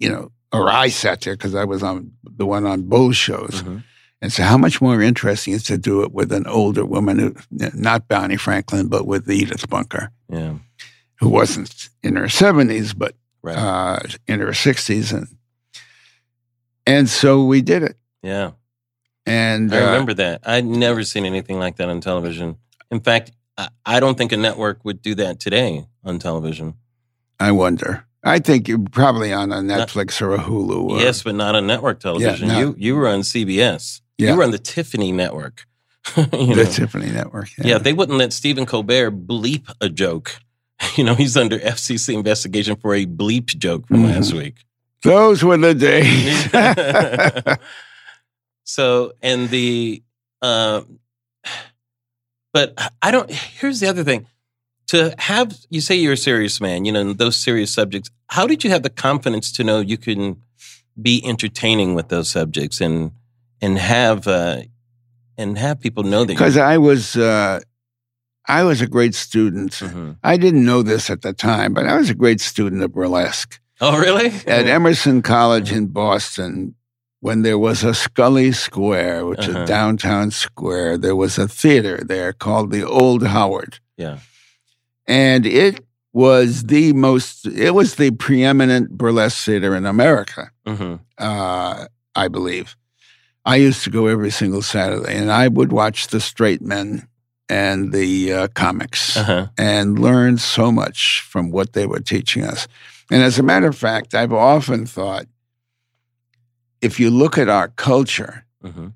[0.00, 3.62] you know, or I sat there because I was on the one on both shows
[3.62, 3.84] Mhm.
[4.24, 7.34] And so, how much more interesting is to do it with an older woman, who,
[7.74, 10.54] not Bonnie Franklin, but with Edith Bunker, Yeah.
[11.16, 13.54] who wasn't in her 70s, but Right.
[13.54, 15.12] uh, in her 60s.
[15.12, 15.28] And,
[16.86, 17.98] and so we did it.
[18.22, 18.52] yeah.
[19.26, 20.40] And I uh, remember that.
[20.44, 22.56] I'd never seen anything like that on television.
[22.90, 23.30] In fact,
[23.84, 26.76] I, don't think a network would do that today on television.
[27.38, 28.06] I wonder.
[28.22, 30.92] I think you're probably on a Netflix or a Hulu.
[30.92, 32.48] Or, yes, but not on network television.
[32.48, 32.58] no.
[32.58, 34.00] You you were on CBS.
[34.18, 34.30] Yeah.
[34.32, 35.66] You were on the Tiffany network.
[36.16, 36.64] you the know?
[36.64, 37.48] Tiffany Network.
[37.58, 37.78] yeah.
[37.78, 40.36] they wouldn't let Stephen Colbert bleep a joke.
[40.96, 44.14] You know, he's under FCC investigation for a bleep joke from Mhm.
[44.16, 44.56] last week.
[45.02, 45.72] Those were the
[46.54, 47.58] days.
[48.64, 50.02] so, and the,
[50.42, 50.82] uh,
[52.52, 54.26] but I don't, here's the other thing.
[54.88, 58.46] To have, you say you're a serious man, you know, and those serious subjects, how
[58.46, 60.42] did you have the confidence to know you can
[61.00, 63.12] be entertaining with those subjects and,
[63.64, 64.56] and have, uh,
[65.40, 67.60] and have people know that Because I was, uh,
[68.58, 69.72] I was a great student.
[69.72, 70.16] Mhm.
[70.32, 73.60] I didn't know this at the time, but I was a great student of burlesque.
[73.80, 74.30] Oh, really?
[74.46, 76.74] At Emerson College in Boston,
[77.20, 79.62] when there was a Scollay Square, which Uh-huh.
[79.62, 83.78] is downtown square, there was a theater there called the Old Howard.
[83.96, 84.18] Yeah.
[85.06, 85.80] And it
[86.12, 91.86] was the most, it was the preeminent burlesque theater in America, hmm uh,
[92.24, 92.76] I believe.
[93.44, 97.06] I used to go every single Saturday and I would watch the straight men
[97.48, 99.48] and the uh, comics Uh-huh.
[99.58, 102.66] and learn so much from what they were teaching us.
[103.10, 105.26] And as a matter of fact, I've often thought
[106.80, 108.88] if you look at our culture, hmm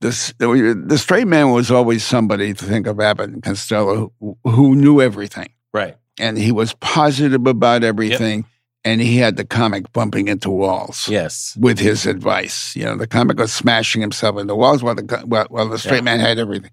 [0.00, 4.74] this, the straight man was always somebody to think of Abbott and Costello who, who
[4.74, 5.50] knew everything.
[5.72, 5.96] Right.
[6.18, 8.44] And he was positive about everything.
[8.84, 11.56] And he had the comic bumping into walls Yes.
[11.60, 12.74] with his advice.
[12.74, 15.98] You know, the comic was smashing himself into walls while the, while, while the straight
[15.98, 16.02] Yeah.
[16.02, 16.70] man had everything.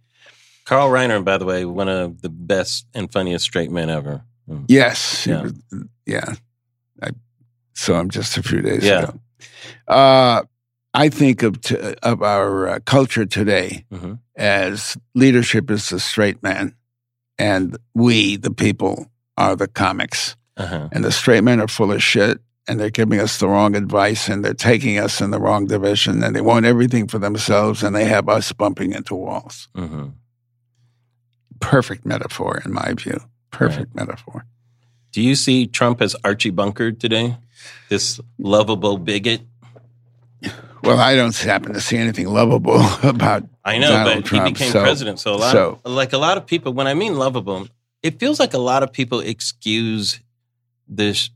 [0.66, 4.24] Carl Reiner, by the way, one of the best and funniest straight men ever.
[4.50, 4.66] Mm.
[4.68, 5.28] Yes.
[5.28, 5.42] Yeah.
[5.44, 5.54] was-
[6.08, 6.34] yeah.
[7.02, 7.10] I
[7.76, 9.04] saw him just a few days Yeah.
[9.04, 9.20] ago.
[9.88, 10.44] Uh,
[10.96, 16.42] I think of, t- of our uh, culture today hmm as leadership is the straight
[16.42, 16.74] man,
[17.38, 19.06] and we, the people,
[19.38, 20.38] are the comics.
[20.60, 20.90] Uh-huh.
[20.92, 24.28] and the straight men are full of shit and they're giving us the wrong advice
[24.30, 27.96] and they're taking us in the wrong division and they want everything for themselves and
[27.96, 29.68] they have us bumping into walls.
[29.74, 30.10] hmm
[31.62, 33.20] Perfect metaphor, in my view.
[33.52, 34.46] Perfect metaphor.
[35.12, 37.36] Do you see Trump as Archie Bunker today?
[37.90, 39.42] This lovable bigot?
[40.84, 44.54] Well, I don't happen to see anything lovable about I know, Donald but Trump, he
[44.54, 45.20] became so- president.
[45.20, 47.68] So a lot so- of, like a lot of people, when I mean lovable,
[48.04, 50.22] it feels like a lot of people excuse
[50.90, 51.30] this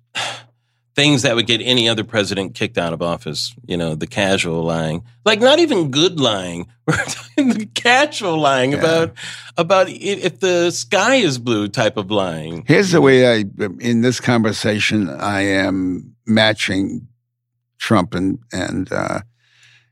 [0.96, 3.56] things that would get any other president kicked out of office.
[3.66, 6.68] You know, the casual lying, like not even good lying.
[6.88, 8.78] We're talking the casual lying Yeah.
[8.80, 9.14] about
[9.58, 12.64] about if the sky is blue type of lying.
[12.68, 13.46] Here's the way I,
[13.80, 17.08] in this conversation, I am matching
[17.80, 19.22] Trump and and uh,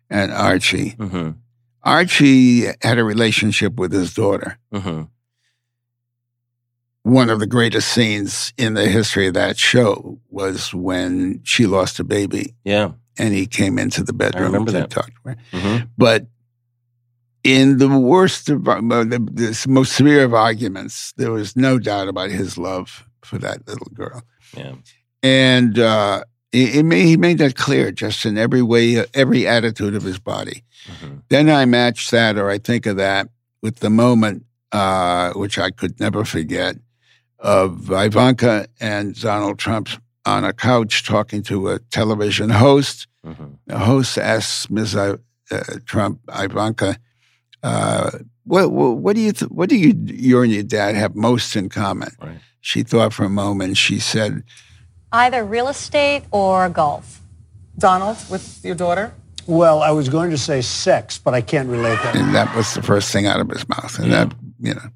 [0.09, 0.89] and Archie.
[0.99, 1.32] hmm
[1.84, 4.59] Archie had a relationship with his daughter.
[4.72, 5.03] hmm
[7.04, 11.99] One of the greatest scenes in the history of that show was when she lost
[11.99, 12.91] a baby Yeah.
[13.18, 14.89] and he came into the bedroom remember to that.
[14.91, 15.38] talk to her.
[15.52, 16.28] hmm But
[17.43, 22.08] in the worst of uh, the, the most severe of arguments, there was no doubt
[22.08, 24.22] about his love for that little girl.
[24.56, 24.74] Yeah.
[25.24, 29.95] and uh, it, it made, he made that clear just in every way, every attitude
[29.95, 30.64] of his body.
[30.99, 33.30] hmm Then I match that, or I think of that
[33.64, 36.76] with the moment, uh, which I could never forget,
[37.42, 39.89] of Ivanka and Donald Trump
[40.26, 43.08] on a couch talking to a television host.
[43.26, 44.96] hmm The host asks Ms.
[44.96, 45.18] I-
[45.52, 46.96] uh, Trump, Ivanka,
[47.64, 48.10] uh,
[48.46, 51.56] what, what, what do you, th- what do you, you and your dad have most
[51.58, 52.10] in common?
[52.22, 52.39] Right.
[52.62, 53.76] She thought for a moment.
[53.78, 54.44] She said,
[55.12, 57.20] Either real estate or golf.
[57.78, 59.14] Donald, with your daughter?
[59.46, 62.16] Well, I was going to say sex, but I can't relate that.
[62.16, 63.98] and that was the first thing out of his mouth.
[64.00, 64.26] And Yeah.
[64.26, 64.88] that, you know,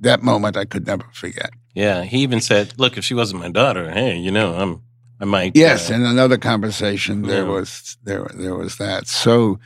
[0.00, 1.50] that moment I could never forget.
[1.78, 2.02] Yeah.
[2.02, 4.82] He even said, "Look, if she wasn't my daughter, hey, you know, I'm,
[5.20, 7.52] I might." Yes, uh, in another conversation there Yeah.
[7.56, 9.06] was there there was that.
[9.06, 9.58] So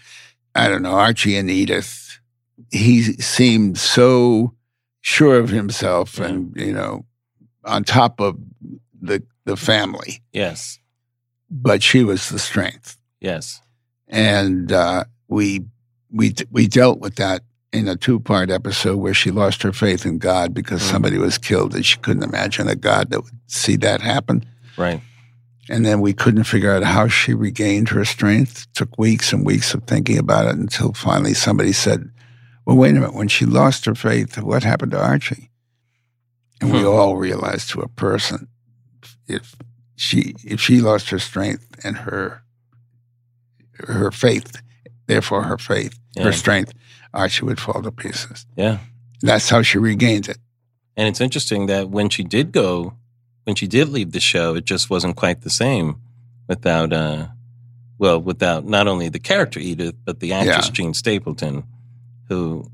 [0.54, 2.20] I don't know, Archie and Edith.
[2.70, 4.52] He seemed so
[5.00, 6.26] sure of himself, Yeah.
[6.26, 7.04] and you know,
[7.64, 8.36] on top of
[9.00, 10.78] the the family, yes.
[11.50, 13.60] but she was the strength, Yes.
[14.06, 15.64] and uh, we
[16.10, 17.40] we we dealt with that
[17.72, 20.90] in a two part episode where she lost her faith in God because Mhm.
[20.90, 24.44] somebody was killed, and she couldn't imagine a God that would see that happen.
[24.76, 25.00] Right.
[25.68, 28.66] And then we couldn't figure out how she regained her strength.
[28.74, 32.10] took weeks and weeks of thinking about it until finally somebody said,
[32.64, 33.14] Well, wait a minute.
[33.14, 35.50] When she lost her faith, what happened to Archie?
[36.60, 36.86] And we Hmm.
[36.86, 38.46] all realized to a person
[39.26, 39.56] if
[39.96, 42.42] she if she lost her strength and her
[43.88, 44.62] her faith,
[45.06, 46.24] therefore her faith, Yeah.
[46.24, 46.72] her strength,
[47.14, 48.46] Archie would fall to pieces.
[48.56, 48.78] Yeah.
[49.20, 50.38] That's how she regained it.
[50.96, 52.94] And it's interesting that when she did go,
[53.44, 55.96] when she did leave the show, it just wasn't quite the same
[56.48, 57.28] without, uh,
[57.98, 60.72] well, without not only the character Edith, but the actress Yeah.
[60.72, 61.64] Jean Stapleton,
[62.28, 62.70] who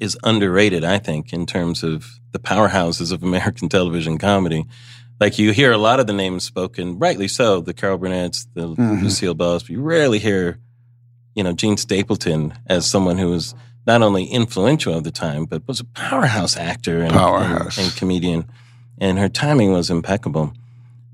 [0.00, 4.66] is underrated, I think, in terms of the powerhouses of American television comedy.
[5.18, 8.74] Like you hear a lot of the names spoken, rightly so, the Carol Burnett's, the
[8.74, 9.02] Mhm.
[9.02, 10.58] Lucille Balls, but you rarely hear,
[11.36, 13.54] you know, Jean Stapleton as someone who was
[13.86, 17.76] not only influential at the time, but was a powerhouse actor and, Powerhouse.
[17.78, 18.46] and, and comedian.
[18.98, 20.52] And her timing was impeccable.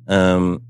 [0.08, 0.62] Um,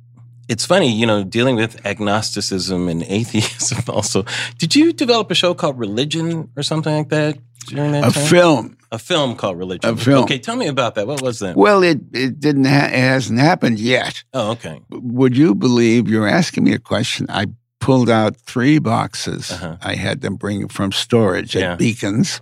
[0.49, 4.25] it's funny, you know, dealing with agnosticism and atheism also.
[4.59, 7.39] Did you develop a show called Religion or something like that
[7.69, 8.27] during that A time?
[8.27, 8.77] film.
[8.91, 9.89] A film called Religion.
[9.95, 10.25] A film.
[10.25, 11.07] Okay, tell me about that.
[11.07, 11.57] What was that?
[11.57, 14.23] Well, it, it didn't ha- it hasn't happened yet.
[14.35, 14.81] Oh, okay.
[14.91, 17.27] would you believe you're asking me a question?
[17.31, 17.47] I
[17.83, 19.51] pulled out three boxes.
[19.51, 19.76] Uh-huh.
[19.83, 21.76] I had them bring from storage at Yeah.
[21.76, 22.41] Beacons.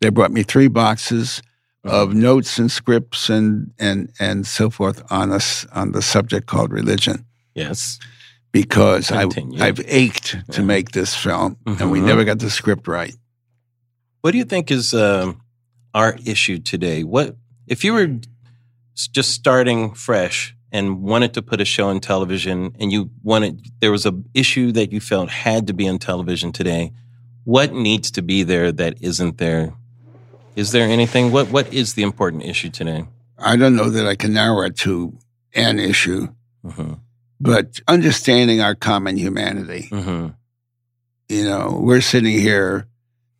[0.00, 1.42] They brought me three boxes
[1.84, 2.18] of Uh-huh.
[2.18, 7.24] notes and scripts and and and so forth on us on the subject called religion
[7.54, 7.98] Yes.
[8.52, 9.26] because I.
[9.60, 12.06] I've ached to make this film and we Mhm.
[12.06, 13.14] never got the script right.
[14.22, 15.40] What do you think is um,
[15.94, 17.04] our issue today?
[17.04, 18.18] What if you were
[19.12, 23.92] just starting fresh and wanted to put a show on television, and you wanted there
[23.92, 26.92] was a issue that you felt had to be on television today?
[27.44, 29.74] What needs to be there that isn't there?
[30.56, 31.30] Is there anything?
[31.30, 33.06] What What is the important issue today?
[33.38, 35.18] I don't know that I can narrow it to
[35.54, 36.28] an issue,
[36.64, 36.94] hmm
[37.38, 39.88] but understanding our common humanity.
[39.90, 40.28] hmm
[41.28, 42.86] You know, we're sitting here,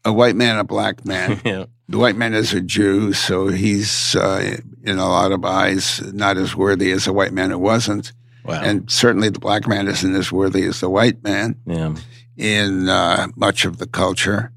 [0.04, 1.40] a white man, a black man.
[1.44, 1.64] yeah.
[1.88, 6.36] The white man is a Jew, so he's uh, in a lot of eyes not
[6.36, 8.12] as worthy as a white man who wasn't,
[8.44, 8.60] Wow.
[8.62, 11.94] and certainly the black man isn't as worthy as the white man yeah.
[12.36, 14.52] in uh, much of the culture.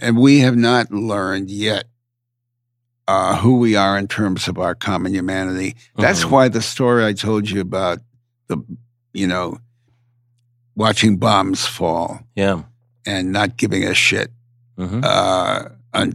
[0.00, 1.84] And we have not learned yet
[3.06, 5.76] uh, who we are in terms of our common humanity.
[5.96, 6.30] That's Mhm.
[6.30, 7.98] why the story I told you about
[8.48, 8.58] the,
[9.12, 9.58] you know,
[10.74, 12.62] watching bombs fall Yeah.
[13.06, 14.32] and not giving a shit.
[14.76, 16.14] hmm Uh, on,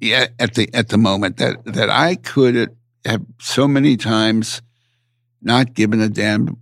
[0.00, 2.74] yeah, at the at the moment that that I could
[3.04, 4.62] have so many times
[5.42, 6.56] not given a damn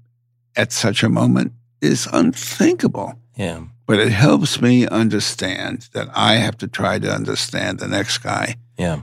[0.56, 3.14] at such a moment is unthinkable.
[3.36, 3.60] Yeah.
[3.86, 8.56] But it helps me understand that I have to try to understand the next guy.
[8.76, 9.02] Yeah.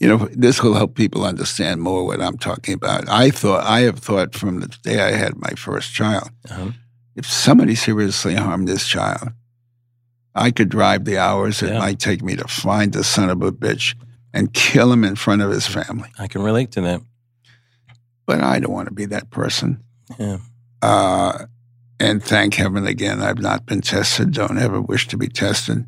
[0.00, 3.08] You know, this will help people understand more what I'm talking about.
[3.08, 6.70] I thought I have thought from the day I had my first child, Uh-huh.
[7.16, 9.30] if somebody seriously harmed this child,
[10.38, 13.52] I could drive the hours it might take me to find the son of a
[13.52, 13.94] bitch
[14.32, 16.08] and kill him in front of his family.
[16.18, 17.00] I can relate to that.
[18.26, 19.82] But I don't want to be that person.
[20.18, 20.38] Yeah.
[20.82, 21.46] Uh,
[21.98, 24.32] and thank heaven again, I've not been tested.
[24.32, 25.86] Don't ever wish to be tested.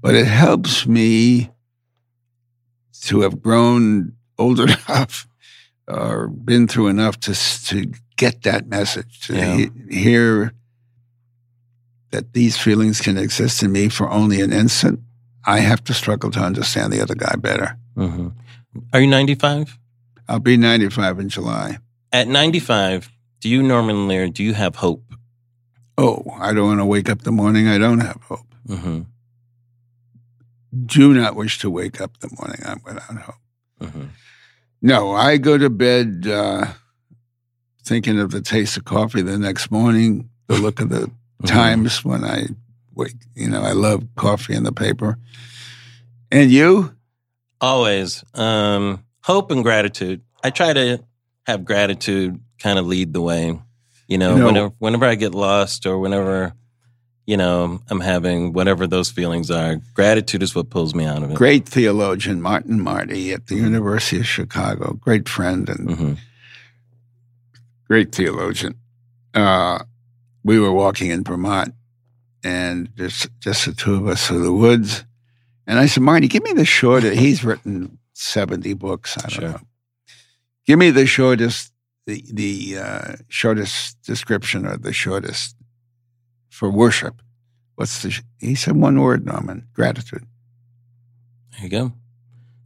[0.00, 1.50] But it helps me
[3.02, 5.28] to have grown old enough
[5.86, 7.34] or been through enough to
[7.66, 9.56] to get that message, to Yeah.
[9.56, 10.52] he- hear
[12.14, 15.00] that these feelings can exist in me for only an instant.
[15.44, 17.76] I have to struggle to understand the other guy better.
[17.96, 18.28] hmm
[18.92, 19.76] Are you 95?
[20.28, 21.78] I'll be 95 in July.
[22.12, 23.10] At 95,
[23.40, 25.02] do you, Norman Lear, do you have hope?
[25.98, 28.54] Oh, I don't want to wake up the morning I don't have hope.
[28.68, 29.02] hmm
[30.86, 33.34] do not wish to wake up the morning I'm without hope.
[33.92, 34.06] hmm
[34.82, 36.66] No, I go to bed uh,
[37.84, 41.10] thinking of the taste of coffee the next morning, the look of the
[41.46, 42.46] times when I
[42.94, 43.14] wake.
[43.34, 45.18] You know, I love coffee and the paper.
[46.30, 46.94] And you?
[47.60, 48.24] Always.
[48.34, 50.22] Um, hope and gratitude.
[50.42, 51.02] I try to
[51.46, 53.58] have gratitude kind of lead the way.
[54.08, 56.52] You know, You know- whenever whenever I get lost or whenever,
[57.26, 61.30] you know, I'm having whatever those feelings are, gratitude is what pulls me out of
[61.30, 61.36] it.
[61.36, 66.12] Great theologian Martin Marty at the University of Chicago, great friend and hmm
[67.86, 68.74] great theologian.
[69.34, 69.78] Uh,
[70.44, 71.74] we were walking in Vermont,
[72.44, 75.04] and just just the two of us through the woods.
[75.66, 77.18] And I said, Marty, give me the shortest.
[77.18, 79.16] He's written seventy books.
[79.18, 79.48] I don't Sure.
[79.50, 79.60] know.
[80.66, 81.72] Give me the shortest,
[82.06, 85.56] the the uh, shortest description or the shortest
[86.50, 87.22] for worship.
[87.76, 88.10] What's the?
[88.10, 89.66] sh-" He said one word, Norman.
[89.74, 90.24] Gratitude.
[91.52, 91.92] There you go.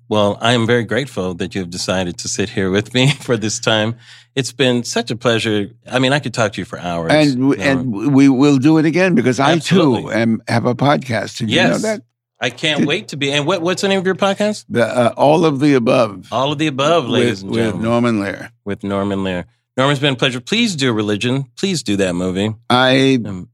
[0.08, 3.36] Well, I am very grateful that you have decided to sit here with me for
[3.36, 3.96] this time.
[4.34, 5.70] It's been such a pleasure.
[5.90, 7.12] I mean, I could talk to you for hours.
[7.12, 7.62] And you know.
[7.62, 10.14] and we will do it again because I too Absolutely.
[10.14, 11.38] am have a podcast.
[11.38, 12.02] Did you know that?
[12.40, 13.32] I can't wait to be.
[13.32, 14.64] And what, what's the name of your podcast?
[14.68, 16.28] The, uh, all of the above.
[16.30, 17.82] All of the above, ladies with, and with.
[17.82, 18.52] Norman Lear.
[18.64, 19.46] with Norman Lear.
[19.76, 20.40] Norman's been a pleasure.
[20.40, 21.46] Please do religion.
[21.56, 22.54] Please do that movie.
[22.70, 23.48] I, Um,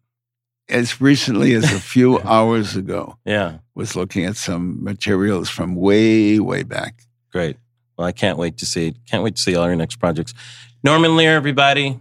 [0.68, 6.38] as recently as a few hours ago, yeah, was looking at some materials from way,
[6.40, 7.02] way back.
[7.32, 7.56] great.
[7.96, 8.94] Well, I can't wait to see.
[9.08, 10.34] Can't wait to see all your next projects.
[10.82, 12.00] Norman Lear, everybody.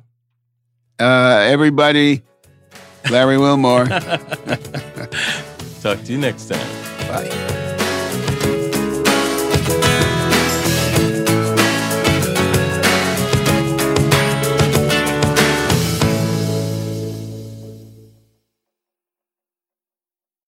[1.00, 2.24] Uh, everybody,
[3.12, 3.86] Larry Wilmore.
[5.82, 7.08] Talk to you next time.
[7.08, 7.73] Bye.